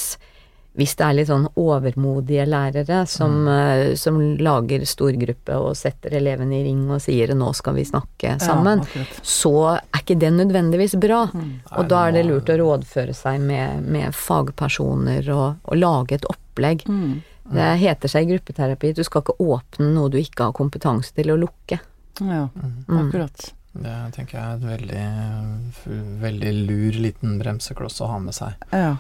hvis 0.74 0.96
det 0.98 1.04
er 1.06 1.14
litt 1.14 1.28
sånn 1.28 1.44
overmodige 1.60 2.44
lærere 2.50 3.04
som, 3.06 3.46
eh, 3.48 3.94
som 3.94 4.16
lager 4.42 4.82
storgruppe 4.90 5.54
og 5.54 5.76
setter 5.78 6.16
elevene 6.18 6.56
i 6.60 6.64
ring 6.64 6.90
og 6.90 7.00
sier 7.00 7.28
'nå 7.34 7.52
skal 7.54 7.74
vi 7.74 7.84
snakke 7.84 8.38
sammen', 8.42 8.82
Ja, 8.96 9.04
så 9.22 9.78
er 9.78 10.00
ikke 10.00 10.18
det 10.18 10.32
nødvendigvis 10.32 10.98
bra. 10.98 11.26
Mm. 11.32 11.60
Og 11.78 11.88
da 11.88 12.08
er 12.08 12.12
det 12.12 12.26
lurt 12.26 12.46
å 12.50 12.58
rådføre 12.58 13.14
seg 13.14 13.40
med, 13.40 13.82
med 13.86 14.12
fagpersoner 14.12 15.28
og, 15.30 15.56
og 15.64 15.76
lage 15.78 16.12
et 16.18 16.26
opplegg. 16.26 16.84
Mm. 16.88 17.22
Det 17.52 17.78
heter 17.78 18.08
seg 18.08 18.24
i 18.28 18.32
gruppeterapi 18.32 18.94
du 18.94 19.04
skal 19.04 19.22
ikke 19.22 19.36
åpne 19.38 19.92
noe 19.94 20.08
du 20.10 20.16
ikke 20.18 20.44
har 20.44 20.52
kompetanse 20.52 21.12
til 21.14 21.26
å 21.30 21.38
lukke. 21.38 21.78
Ja, 22.20 22.48
Mm. 22.54 22.84
Mm. 22.88 23.08
akkurat. 23.10 23.52
Det 23.74 24.12
tenker 24.14 24.38
jeg 24.38 24.44
er 24.44 24.54
et 24.54 24.80
veldig, 24.80 26.20
veldig 26.20 26.66
lur 26.66 26.92
liten 26.92 27.38
bremsekloss 27.40 28.00
å 28.00 28.08
ha 28.08 28.18
med 28.18 28.34
seg. 28.34 28.54
Ja. 28.72 28.96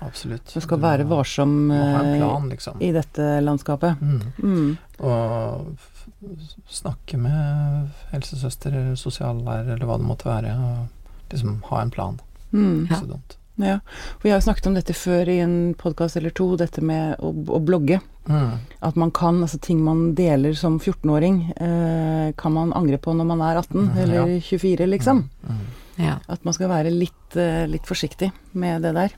Absolutt. 0.00 0.54
Du 0.54 0.60
skal 0.64 0.80
være 0.80 1.04
varsom 1.08 1.70
eh, 1.74 1.96
plan, 2.16 2.48
liksom. 2.48 2.80
i 2.80 2.92
dette 2.94 3.26
landskapet. 3.44 4.00
Mm. 4.00 4.20
Mm. 4.42 4.70
Og 5.04 6.70
snakke 6.70 7.20
med 7.20 7.90
helsesøster 8.14 8.72
eller 8.72 8.96
sosiallærer 9.00 9.74
eller 9.74 9.88
hva 9.88 9.98
det 10.00 10.08
måtte 10.08 10.28
være, 10.28 10.54
og 10.56 11.34
liksom 11.34 11.60
ha 11.68 11.82
en 11.84 11.92
plan. 11.94 12.18
Mm. 12.50 12.86
Ikke 12.86 13.02
så 13.02 13.12
dumt. 13.12 13.36
Ja. 13.60 13.76
For 14.20 14.30
jeg 14.30 14.38
har 14.38 14.44
snakket 14.44 14.68
om 14.70 14.76
dette 14.76 14.96
før 14.96 15.28
i 15.28 15.40
en 15.44 15.56
podkast 15.78 16.16
eller 16.16 16.32
to, 16.36 16.48
dette 16.60 16.82
med 16.84 17.20
å, 17.20 17.32
å 17.32 17.60
blogge. 17.60 18.00
Mm. 18.30 18.56
At 18.86 18.98
man 19.00 19.12
kan, 19.14 19.40
altså 19.44 19.60
ting 19.62 19.82
man 19.84 20.14
deler 20.18 20.54
som 20.58 20.78
14-åring, 20.80 21.40
eh, 21.56 22.30
kan 22.40 22.56
man 22.56 22.74
angre 22.76 23.00
på 23.02 23.14
når 23.16 23.28
man 23.32 23.44
er 23.44 23.60
18 23.60 23.76
mm, 23.76 23.90
eller 24.04 24.20
ja. 24.36 24.44
24, 24.48 24.88
liksom. 24.94 25.24
Mm. 25.44 25.64
Ja. 26.00 26.18
At 26.32 26.46
man 26.46 26.56
skal 26.56 26.72
være 26.72 26.92
litt, 26.94 27.36
eh, 27.36 27.66
litt 27.68 27.88
forsiktig 27.88 28.30
med 28.56 28.86
det 28.86 28.94
der. 28.96 29.16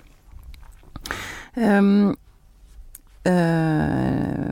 Ehm, 1.55 2.15
uh, 3.29 4.49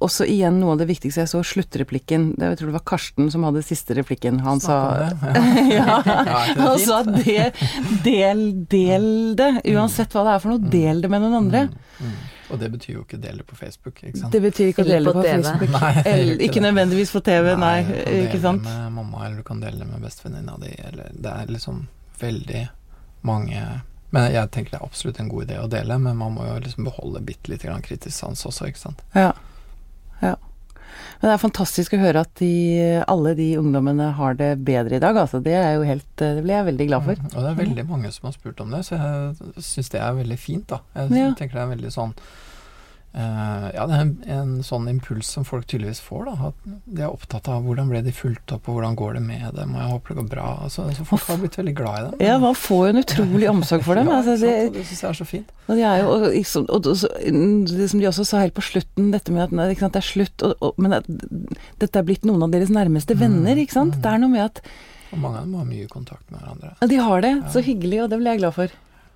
også 0.00 0.24
igjen 0.24 0.56
noe 0.62 0.74
av 0.74 0.80
det 0.80 0.86
viktigste 0.88 1.20
jeg 1.20 1.28
så, 1.28 1.42
sluttreplikken. 1.44 2.30
Det, 2.38 2.48
jeg 2.52 2.60
tror 2.60 2.70
det 2.70 2.76
var 2.78 2.84
Karsten 2.88 3.28
som 3.32 3.44
hadde 3.44 3.62
siste 3.64 3.96
replikken. 3.98 4.40
Han 4.46 4.62
sa 4.64 4.78
det. 4.96 5.34
ja, 5.76 6.00
Ja, 6.06 6.40
det 6.56 6.64
han 6.64 6.78
sa 6.80 7.02
det, 7.04 7.50
del, 8.06 8.44
del 8.70 9.08
det. 9.36 9.50
Uansett 9.74 10.16
hva 10.16 10.24
det 10.26 10.36
er 10.36 10.44
for 10.44 10.54
noe, 10.54 10.72
del 10.72 11.04
det 11.04 11.12
med 11.12 11.24
noen 11.24 11.36
andre. 11.42 11.66
Mm. 12.00 12.14
Og 12.50 12.58
det 12.58 12.70
betyr 12.72 12.94
jo 12.96 13.04
ikke 13.04 13.20
dele 13.22 13.44
på 13.46 13.54
Facebook, 13.58 14.00
ikke 14.02 14.18
sant? 14.18 14.32
Det 14.32 14.40
betyr 14.42 14.72
ikke 14.72 14.82
å 14.82 14.88
dele 14.88 15.12
på 15.12 15.20
på 15.20 15.26
Facebook. 15.28 15.76
Nei, 15.76 15.92
Eller, 16.02 16.32
ikke 16.34 16.48
ikke 16.48 16.64
nødvendigvis 16.64 17.12
på 17.14 17.22
TV, 17.28 17.52
nei. 17.60 17.76
ikke 18.24 18.40
sant 18.42 18.64
du 18.64 18.66
kan 18.66 18.72
dele 18.72 18.88
med 18.88 18.96
mamma, 18.96 19.20
eller 19.26 19.36
du 19.36 19.46
kan 19.46 19.60
dele 19.62 19.86
med 19.86 20.02
bestevenninna 20.02 20.56
di, 20.64 20.72
eller 20.88 21.12
Det 21.14 21.36
er 21.44 21.52
liksom 21.54 21.84
veldig 22.20 22.64
mange 23.28 23.62
Men 24.10 24.32
jeg 24.34 24.50
tenker 24.50 24.74
det 24.74 24.80
er 24.80 24.86
absolutt 24.88 25.20
en 25.22 25.28
god 25.30 25.44
idé 25.46 25.58
å 25.62 25.68
dele, 25.70 25.96
men 26.02 26.16
man 26.18 26.34
må 26.34 26.46
jo 26.48 26.58
liksom 26.64 26.86
beholde 26.88 27.20
bitte 27.22 27.52
lite 27.52 27.68
grann 27.68 27.82
kritisk 27.84 28.16
sans 28.16 28.42
også, 28.48 28.66
ikke 28.70 28.82
sant. 28.82 29.02
Ja. 29.14 29.32
ja. 30.22 30.34
Men 31.20 31.28
det 31.28 31.34
er 31.36 31.42
fantastisk 31.44 31.94
å 31.94 32.00
høre 32.00 32.24
at 32.24 32.32
de, 32.40 32.50
alle 33.06 33.34
de 33.38 33.52
ungdommene 33.60 34.10
har 34.18 34.34
det 34.40 34.50
bedre 34.66 34.96
i 34.98 35.02
dag, 35.02 35.16
altså. 35.20 35.38
Det 35.44 35.54
er 35.54 35.74
jo 35.76 35.86
helt 35.86 36.06
Det 36.18 36.42
blir 36.42 36.56
jeg 36.56 36.68
veldig 36.72 36.86
glad 36.90 37.06
for. 37.06 37.20
Mm. 37.22 37.30
Og 37.34 37.38
det 37.44 37.50
er 37.52 37.58
veldig 37.62 37.84
mange 37.92 38.12
som 38.16 38.26
har 38.30 38.34
spurt 38.36 38.60
om 38.64 38.74
det, 38.74 38.82
så 38.88 38.98
jeg 38.98 39.64
syns 39.70 39.92
det 39.94 40.00
er 40.02 40.16
veldig 40.18 40.38
fint, 40.40 40.66
da. 40.72 40.80
Jeg 40.96 41.12
Ja. 41.20 41.32
tenker 41.38 41.60
det 41.60 41.66
er 41.66 41.74
veldig 41.76 41.92
sånn 41.94 42.14
eh, 43.14 43.66
Ja, 43.74 43.86
det 43.86 43.94
er 43.96 44.00
en, 44.04 44.12
en 44.30 44.50
sånn 44.66 44.88
impuls 44.90 45.26
som 45.34 45.44
folk 45.44 45.66
tydeligvis 45.66 46.00
får, 46.04 46.24
da. 46.28 46.50
At 46.50 46.54
de 46.86 47.02
er 47.02 47.10
opptatt 47.10 47.48
av 47.50 47.62
hvordan 47.66 47.88
ble 47.90 48.02
de 48.06 48.12
fulgt 48.14 48.52
opp, 48.54 48.68
og 48.68 48.76
hvordan 48.78 48.96
går 48.98 49.14
det 49.18 49.22
med 49.26 49.54
dem, 49.56 49.74
og 49.74 49.80
jeg 49.82 49.90
håper 49.94 50.08
det 50.14 50.18
går 50.20 50.28
bra. 50.34 50.46
Altså, 50.66 50.86
så 50.96 51.06
folk 51.08 51.26
har 51.30 51.40
blitt 51.42 51.58
veldig 51.58 51.74
glad 51.78 51.98
i 51.98 52.04
dem. 52.10 52.26
Ja, 52.28 52.36
man 52.42 52.54
får 52.58 52.82
jo 52.86 52.92
en 52.94 53.02
utrolig 53.04 53.48
omsorg 53.50 53.82
for 53.86 53.94
dem. 54.00 54.06
Ja, 54.10 54.18
altså, 54.20 54.36
det, 54.42 54.54
det 54.76 54.84
syns 54.88 55.02
jeg 55.02 55.10
er 55.10 55.18
så 55.20 55.26
fint. 55.28 55.50
Og 55.68 55.76
de 55.78 55.86
er 55.86 56.02
jo, 56.02 56.10
og, 56.16 56.26
liksom, 56.34 56.68
og, 56.68 56.86
og, 56.86 56.96
så- 57.02 57.12
det 57.20 57.88
som 57.90 58.00
de 58.02 58.08
også 58.10 58.24
sa 58.26 58.40
helt 58.44 58.54
på 58.58 58.64
slutten, 58.66 59.10
dette 59.14 59.32
med 59.34 59.46
at 59.48 59.78
sant, 59.80 59.92
det 59.94 60.02
er 60.02 60.08
slutt, 60.10 60.46
men 60.78 60.92
at 61.00 61.06
dette 61.80 61.98
er 62.00 62.06
blitt 62.06 62.24
noen 62.28 62.42
av 62.46 62.50
deres 62.54 62.70
nærmeste 62.74 63.16
venner, 63.18 63.56
ikke 63.60 63.76
sant. 63.78 63.98
Det 64.02 64.10
er 64.10 64.18
noe 64.22 64.30
med 64.32 64.44
at 64.48 64.62
Og 65.12 65.18
mange 65.18 65.40
av 65.40 65.46
dem 65.48 65.54
har 65.58 65.64
mye 65.66 65.88
kontakt 65.90 66.26
med 66.30 66.38
hverandre. 66.40 66.68
ja, 66.80 66.86
de 66.86 66.96
har 67.02 67.20
det, 67.24 67.30
Ja. 67.40 67.48
så 67.50 67.62
hyggelig, 67.66 68.02
og 68.04 68.10
det 68.12 68.18
ble 68.20 68.30
jeg 68.30 68.38
glad 68.44 68.54
for 68.54 68.68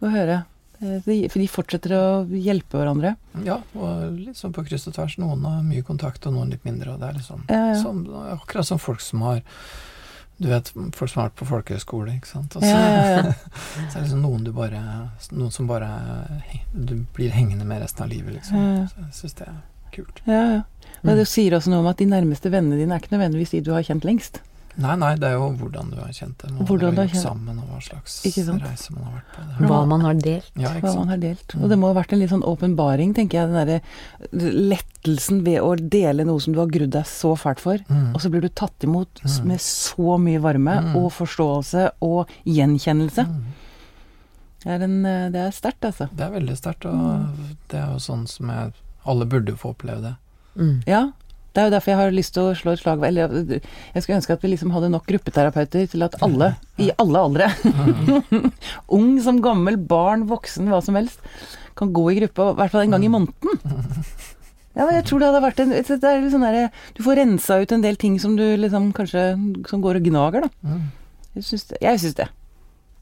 å 0.03 0.11
høre. 0.11 0.39
Eh, 0.81 1.29
For 1.31 1.39
de 1.39 1.47
fortsetter 1.49 1.95
å 1.97 2.05
hjelpe 2.29 2.79
hverandre. 2.81 3.15
Ja, 3.47 3.61
og 3.79 4.19
litt 4.19 4.37
sånn 4.37 4.53
på 4.57 4.65
kryss 4.67 4.89
og 4.91 4.95
tvers. 4.97 5.17
Noen 5.23 5.45
har 5.47 5.63
mye 5.63 5.83
kontakt, 5.87 6.27
og 6.27 6.35
noen 6.35 6.51
litt 6.51 6.65
mindre. 6.65 6.95
Og 6.95 7.01
det 7.01 7.09
er 7.09 7.19
liksom 7.21 7.45
Ja, 7.49 7.61
ja. 7.73 7.83
Som, 7.83 8.05
akkurat 8.35 8.67
som 8.67 8.79
folk 8.83 9.01
som 9.01 9.23
har 9.23 9.43
Du 10.37 10.49
vet, 10.51 10.73
folk 10.97 11.11
som 11.13 11.21
har 11.23 11.29
vært 11.31 11.37
på 11.39 11.47
folkehøyskole, 11.47 12.17
ikke 12.19 12.27
sant. 12.27 12.57
Og 12.57 12.63
så, 12.63 12.71
Ja, 12.71 13.23
så 13.91 13.99
er 13.99 14.01
det 14.01 14.03
liksom 14.09 14.23
noen 14.25 14.45
du 14.45 14.51
bare 14.53 14.81
Noen 15.31 15.53
som 15.55 15.67
bare 15.71 15.89
Du 16.75 16.97
blir 17.15 17.31
hengende 17.31 17.65
med 17.65 17.81
resten 17.83 18.03
av 18.03 18.11
livet, 18.11 18.35
liksom. 18.41 18.89
Så 18.91 18.99
jeg 19.05 19.15
syns 19.21 19.35
det 19.39 19.47
er 19.49 19.61
kult. 19.95 20.21
ja, 20.27 20.43
ja. 20.59 20.63
Men 21.05 21.19
det 21.21 21.27
sier 21.29 21.53
også 21.55 21.69
noe 21.71 21.83
om 21.85 21.87
at 21.91 21.99
de 22.01 22.07
nærmeste 22.09 22.51
vennene 22.51 22.79
dine 22.81 22.95
er 22.97 23.03
ikke 23.03 23.13
nødvendigvis 23.15 23.51
de 23.55 23.61
du 23.61 23.71
har 23.77 23.83
kjent 23.85 24.05
lengst. 24.09 24.41
Nei, 24.77 24.97
nei, 24.97 25.15
det 25.15 25.29
er 25.29 25.33
jo 25.39 25.53
hvordan 25.55 25.91
du 25.93 25.97
har 26.01 26.09
kjent 26.11 26.39
dem, 26.43 26.57
og 26.59 26.67
Hvordan 26.67 26.95
du 26.97 27.01
har 27.01 27.07
kjent- 27.09 27.23
sammen, 27.23 27.59
og 27.63 27.69
hva 27.71 27.81
slags 27.81 28.17
reise 28.25 28.91
man 28.91 29.05
har 29.05 29.13
vært 29.21 29.29
på. 29.37 29.43
Det. 29.59 29.69
Hva 29.69 29.87
man 29.87 30.01
har 30.01 30.15
delt. 30.15 30.51
Ja, 30.59 30.69
ikke 30.75 30.81
Hva 30.89 30.95
man 30.97 31.09
har 31.09 31.17
delt. 31.23 31.55
Og 31.63 31.69
det 31.71 31.79
må 31.79 31.87
ha 31.93 31.95
vært 32.03 32.13
en 32.13 32.19
litt 32.19 32.31
sånn 32.31 32.43
åpenbaring, 32.43 33.15
tenker 33.15 33.39
jeg. 33.39 33.53
Den 33.53 33.55
derre 33.69 33.81
lettelsen 34.71 35.43
ved 35.47 35.61
å 35.63 35.75
dele 35.79 36.25
noe 36.27 36.41
som 36.43 36.53
du 36.55 36.59
har 36.59 36.67
grudd 36.73 36.91
deg 36.91 37.05
så 37.07 37.35
fælt 37.39 37.61
for. 37.63 37.79
Mm. 37.89 38.15
Og 38.15 38.21
så 38.25 38.31
blir 38.33 38.41
du 38.43 38.49
tatt 38.49 38.79
imot 38.83 39.23
Mm. 39.23 39.45
med 39.47 39.59
så 39.61 40.19
mye 40.19 40.41
varme 40.41 40.75
Mm. 40.83 40.97
og 40.97 41.13
forståelse 41.13 41.91
og 42.03 42.29
gjenkjennelse. 42.45 43.27
Mm. 43.27 43.45
Det 44.65 44.71
er, 44.73 44.83
en, 44.83 45.07
eh, 45.07 45.29
det 45.31 45.37
er 45.41 45.51
sterkt, 45.53 45.81
altså. 45.85 46.09
Det 46.17 46.21
er 46.25 46.31
veldig 46.41 46.57
sterkt, 46.57 46.87
og 46.87 46.95
Mm. 46.95 47.57
det 47.69 47.79
er 47.81 47.87
jo 47.93 47.99
sånn 47.99 48.27
som 48.29 48.49
jeg 48.49 48.73
Alle 49.07 49.27
burde 49.27 49.49
jo 49.49 49.55
få 49.57 49.75
oppleve 49.77 50.01
det. 50.01 50.17
Mm. 50.57 50.83
Ja. 50.87 51.13
Det 51.55 51.63
er 51.63 51.69
jo 51.69 51.75
derfor 51.77 51.93
jeg 51.93 52.01
har 52.01 52.15
lyst 52.15 52.35
til 52.35 52.49
å 52.49 52.55
slå 52.59 52.73
et 52.75 52.81
slag 52.83 53.03
Eller 53.07 53.31
jeg 53.55 54.03
skulle 54.03 54.19
ønske 54.19 54.35
at 54.35 54.43
vi 54.43 54.51
liksom 54.51 54.73
hadde 54.75 54.91
nok 54.91 55.07
gruppeterapeuter 55.07 55.87
til 55.93 56.03
at 56.07 56.17
alle, 56.27 56.55
i 56.83 56.91
alle 56.99 57.23
aldre, 57.29 57.51
ung 58.99 59.13
som 59.23 59.39
gammel, 59.45 59.79
barn, 59.79 60.27
voksen, 60.31 60.67
hva 60.73 60.83
som 60.83 60.99
helst, 60.99 61.23
kan 61.79 61.95
gå 61.95 62.09
i 62.11 62.19
gruppe, 62.21 62.51
i 62.51 62.59
hvert 62.59 62.75
fall 62.75 62.87
en 62.87 62.97
gang 62.97 63.07
i 63.07 63.13
måneden. 63.13 63.61
Ja, 64.75 64.89
jeg 64.91 65.05
tror 65.07 65.23
det 65.23 65.31
hadde 65.31 65.43
vært 65.45 65.61
en 65.63 65.71
det 65.71 65.85
er 65.87 66.25
sånn 66.33 66.43
derre 66.43 66.65
Du 66.97 67.05
får 67.07 67.21
rensa 67.21 67.61
ut 67.63 67.73
en 67.77 67.85
del 67.85 67.95
ting 67.95 68.17
som 68.19 68.33
du 68.35 68.43
liksom 68.59 68.89
kanskje 68.97 69.23
Som 69.71 69.85
går 69.85 70.01
og 70.01 70.09
gnager, 70.09 70.49
da. 70.49 70.67
Mm. 70.67 70.89
Jeg 71.37 71.47
syns 71.47 71.69
det. 71.71 71.79
Jeg 71.83 72.01
syns 72.03 72.17
det. 72.19 72.27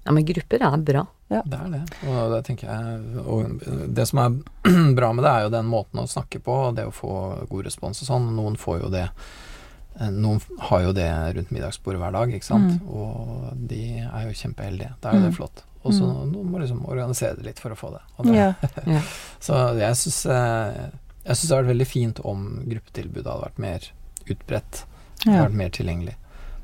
Ja, 0.05 0.13
men 0.13 0.25
grupper 0.27 0.63
er 0.67 0.77
bra. 0.83 1.05
Det 1.29 1.57
er 1.57 1.69
det. 1.73 1.83
Og 2.11 2.33
det 2.35 2.41
tenker 2.45 2.69
jeg 2.69 3.23
Og 3.25 3.63
det 3.97 4.05
som 4.11 4.19
er 4.19 4.35
bra 4.99 5.13
med 5.17 5.25
det, 5.25 5.31
er 5.33 5.43
jo 5.47 5.53
den 5.55 5.69
måten 5.71 6.03
å 6.03 6.09
snakke 6.11 6.41
på, 6.45 6.57
og 6.69 6.77
det 6.77 6.85
å 6.89 6.93
få 6.93 7.13
god 7.49 7.65
respons 7.71 8.03
og 8.03 8.09
sånn. 8.11 8.27
Noen 8.37 8.59
får 8.61 8.83
jo 8.83 8.91
det 8.93 9.05
eh, 9.09 10.11
Noen 10.13 10.41
har 10.69 10.83
jo 10.89 10.93
det 10.97 11.07
rundt 11.39 11.53
middagsbordet 11.55 12.01
hver 12.03 12.13
dag, 12.19 12.35
ikke 12.35 12.51
sant. 12.51 12.83
Og 12.91 13.53
de 13.71 13.81
er 14.03 14.27
jo 14.27 14.35
kjempeheldige. 14.43 14.93
Da 15.01 15.11
er 15.13 15.21
jo 15.21 15.27
det 15.29 15.33
Mm. 15.33 15.39
flott. 15.39 15.65
Og 15.85 15.93
så 15.97 16.07
noen 16.07 16.47
må 16.53 16.61
liksom 16.63 16.85
organisere 16.87 17.35
det 17.41 17.45
litt 17.49 17.59
for 17.59 17.73
å 17.75 17.79
få 17.79 17.89
det. 17.97 18.03
Og 18.19 18.27
det 18.29 18.37
Ja. 18.37 19.01
Så 19.43 19.57
jeg 19.79 19.97
syns 19.99 20.21
Jeg 20.27 21.37
syns 21.37 21.49
det 21.49 21.55
hadde 21.57 21.63
vært 21.65 21.73
veldig 21.77 21.87
fint 21.91 22.21
om 22.27 22.45
gruppetilbudet 22.67 23.27
hadde 23.31 23.45
vært 23.47 23.59
mer 23.63 23.89
utbredt. 24.31 24.85
Ja. 25.27 25.45
Vært 25.45 25.55
mer 25.59 25.71
tilgjengelig. 25.71 26.15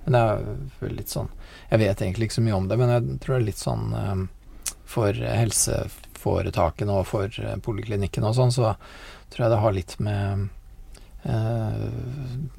Men 0.09 0.16
det 0.16 0.21
er 0.25 0.44
vel 0.81 0.94
litt 0.97 1.11
sånn 1.12 1.27
Jeg 1.68 1.83
vet 1.83 2.03
egentlig 2.03 2.29
ikke 2.29 2.38
så 2.38 2.44
mye 2.47 2.57
om 2.57 2.68
det, 2.68 2.77
men 2.81 2.92
jeg 2.94 3.16
tror 3.21 3.35
det 3.35 3.40
er 3.42 3.49
litt 3.51 3.61
sånn 3.61 3.88
eh, 3.99 4.23
for 4.88 5.12
helseforetakene 5.12 6.94
og 6.97 7.11
for 7.11 7.40
eh, 7.42 7.59
poliklinikken 7.61 8.25
og 8.25 8.33
sånn, 8.38 8.55
så 8.55 8.71
tror 9.29 9.44
jeg 9.44 9.53
det 9.53 9.59
har 9.61 9.75
litt 9.77 9.92
med 10.01 10.47
eh, 11.29 11.83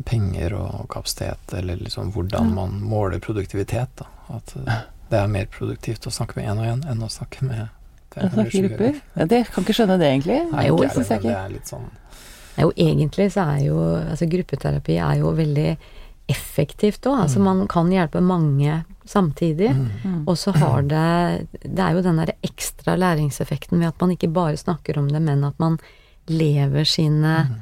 penger 0.05 0.53
og 0.59 0.85
kapasitet, 0.93 1.55
eller 1.57 1.81
liksom 1.81 2.11
hvordan 2.13 2.53
man 2.53 2.77
måler 2.85 3.17
produktivitet. 3.23 3.95
Da. 3.97 4.05
At 4.37 4.53
eh, 4.61 4.85
det 5.09 5.23
er 5.23 5.33
mer 5.33 5.49
produktivt 5.49 6.05
å 6.05 6.13
snakke 6.13 6.37
med 6.37 6.51
én 6.51 6.61
og 6.61 6.69
én 6.69 6.85
enn 6.91 7.01
å 7.01 7.09
snakke 7.09 7.49
med 7.49 7.65
fem 8.13 8.29
eller 8.29 8.53
sju. 8.53 8.59
grupper. 8.67 9.01
Ja, 9.15 9.29
det 9.33 9.41
kan 9.49 9.65
ikke 9.65 9.79
skjønne 9.79 9.97
det, 9.97 10.13
egentlig. 10.13 10.43
Nei, 10.53 10.67
Jo, 10.69 10.77
det, 10.83 10.93
det 11.01 11.21
det 11.25 11.33
er 11.33 11.49
litt 11.57 11.73
sånn 11.73 11.89
jo 12.59 12.71
egentlig 12.75 13.29
så 13.31 13.45
er 13.53 13.63
jo 13.69 13.79
altså 13.95 14.27
gruppeterapi 14.27 14.97
er 14.99 15.21
jo 15.21 15.31
veldig 15.37 15.69
effektivt 16.29 17.01
òg. 17.09 17.23
Altså 17.25 17.39
Mm. 17.39 17.43
man 17.45 17.67
kan 17.67 17.89
hjelpe 17.91 18.21
mange 18.21 18.83
samtidig. 19.05 19.71
mm. 19.75 19.89
Mm. 20.05 20.23
Og 20.27 20.37
så 20.37 20.51
har 20.55 20.81
det 20.83 21.47
Det 21.63 21.79
er 21.79 21.93
jo 21.95 22.01
den 22.05 22.17
derre 22.21 22.35
ekstra 22.43 22.95
læringseffekten 22.97 23.79
ved 23.79 23.87
at 23.87 23.99
man 24.01 24.11
ikke 24.15 24.31
bare 24.33 24.57
snakker 24.57 24.97
om 24.97 25.07
det, 25.09 25.21
men 25.21 25.43
at 25.43 25.57
man 25.59 25.79
lever 26.27 26.85
sine 26.85 27.47
Mm. 27.49 27.55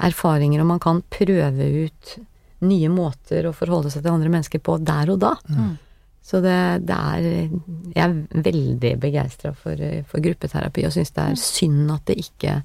erfaringer, 0.00 0.60
og 0.60 0.66
man 0.66 0.78
kan 0.80 1.02
prøve 1.10 1.86
ut 1.86 2.18
nye 2.62 2.88
måter 2.88 3.44
å 3.46 3.52
forholde 3.54 3.90
seg 3.92 4.02
til 4.02 4.12
andre 4.12 4.28
mennesker 4.32 4.58
på 4.64 4.78
der 4.84 5.10
og 5.12 5.18
da. 5.20 5.34
Mm. 5.48 5.78
Så 6.26 6.40
det, 6.42 6.86
det 6.86 6.96
er 6.96 7.48
Jeg 7.94 8.02
er 8.02 8.42
veldig 8.42 8.98
begeistra 9.00 9.52
for, 9.54 9.76
for 10.08 10.20
gruppeterapi, 10.20 10.84
og 10.86 10.92
syns 10.92 11.12
det 11.14 11.22
er 11.22 11.34
synd 11.36 11.90
at 11.94 12.04
det 12.06 12.16
ikke 12.18 12.62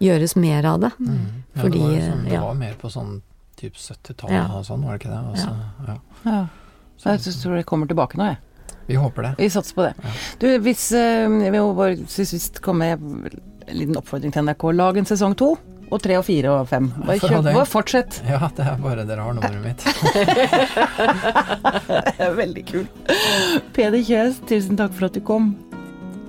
gjøres 0.00 0.36
mer 0.36 0.64
av 0.64 0.80
det. 0.80 0.90
Mm. 0.98 1.18
Ja, 1.54 1.62
Fordi, 1.62 1.78
det, 1.78 1.80
var 1.84 1.92
jo 1.94 2.00
sånn, 2.12 2.24
det 2.24 2.32
ja. 2.32 2.40
var 2.40 2.54
mer 2.54 2.74
på 2.80 2.90
sånn 2.90 3.22
type 3.60 3.76
70-tallet 3.80 4.34
Ja. 4.36 4.46
og 4.58 4.64
sånn, 4.68 4.84
var 4.84 4.96
det 4.98 5.04
ikke 5.04 5.12
det? 5.14 5.22
Altså, 5.32 5.50
så, 5.50 5.88
ja. 5.88 5.96
Ja. 6.30 6.46
Så, 6.96 7.10
Jeg 7.10 7.36
tror 7.42 7.56
det 7.58 7.66
kommer 7.66 7.86
tilbake 7.90 8.16
nå, 8.20 8.24
jeg. 8.32 8.38
vi 8.86 8.94
håper 9.00 9.22
det. 9.22 9.34
Vi 9.38 9.48
satser 9.50 9.74
på 9.74 9.82
det. 9.88 9.94
Ja. 10.04 10.10
Du, 10.40 10.48
hvis 10.64 10.92
eh, 10.92 11.28
Jeg 11.44 11.52
bare 11.76 11.96
til 11.96 12.26
sist 12.26 12.60
komme 12.64 12.78
med 12.94 12.98
en 13.68 13.78
liten 13.78 13.96
oppfordring 13.96 14.32
til 14.32 14.44
NRK. 14.44 14.66
Lag 14.76 14.96
en 15.00 15.06
sesong 15.08 15.34
to. 15.40 15.54
Og 15.92 16.00
tre 16.02 16.16
og 16.18 16.24
fire 16.24 16.48
og 16.50 16.68
fem. 16.68 16.88
Bare 17.04 17.18
kjøp, 17.20 17.44
del. 17.44 17.58
fortsett. 17.68 18.16
Ja, 18.26 18.48
det 18.56 18.64
er 18.66 18.78
bare 18.82 19.04
dere 19.06 19.20
har 19.26 19.34
nummeret 19.36 19.62
mitt. 19.62 19.84
Det 22.16 22.24
er 22.24 22.34
veldig 22.38 22.64
kult. 22.66 23.12
Peder 23.76 24.02
Kjøs, 24.02 24.40
tusen 24.48 24.76
takk 24.80 24.94
for 24.96 25.10
at 25.10 25.14
du 25.14 25.20
kom. 25.24 25.52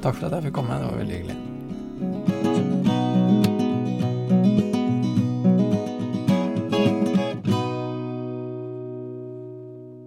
Takk 0.03 0.19
for 0.19 0.27
at 0.27 0.37
jeg 0.37 0.49
fikk 0.49 0.57
komme, 0.59 0.77
det 0.81 0.91
var 0.91 0.99
veldig 1.01 1.19
hyggelig. 1.21 1.37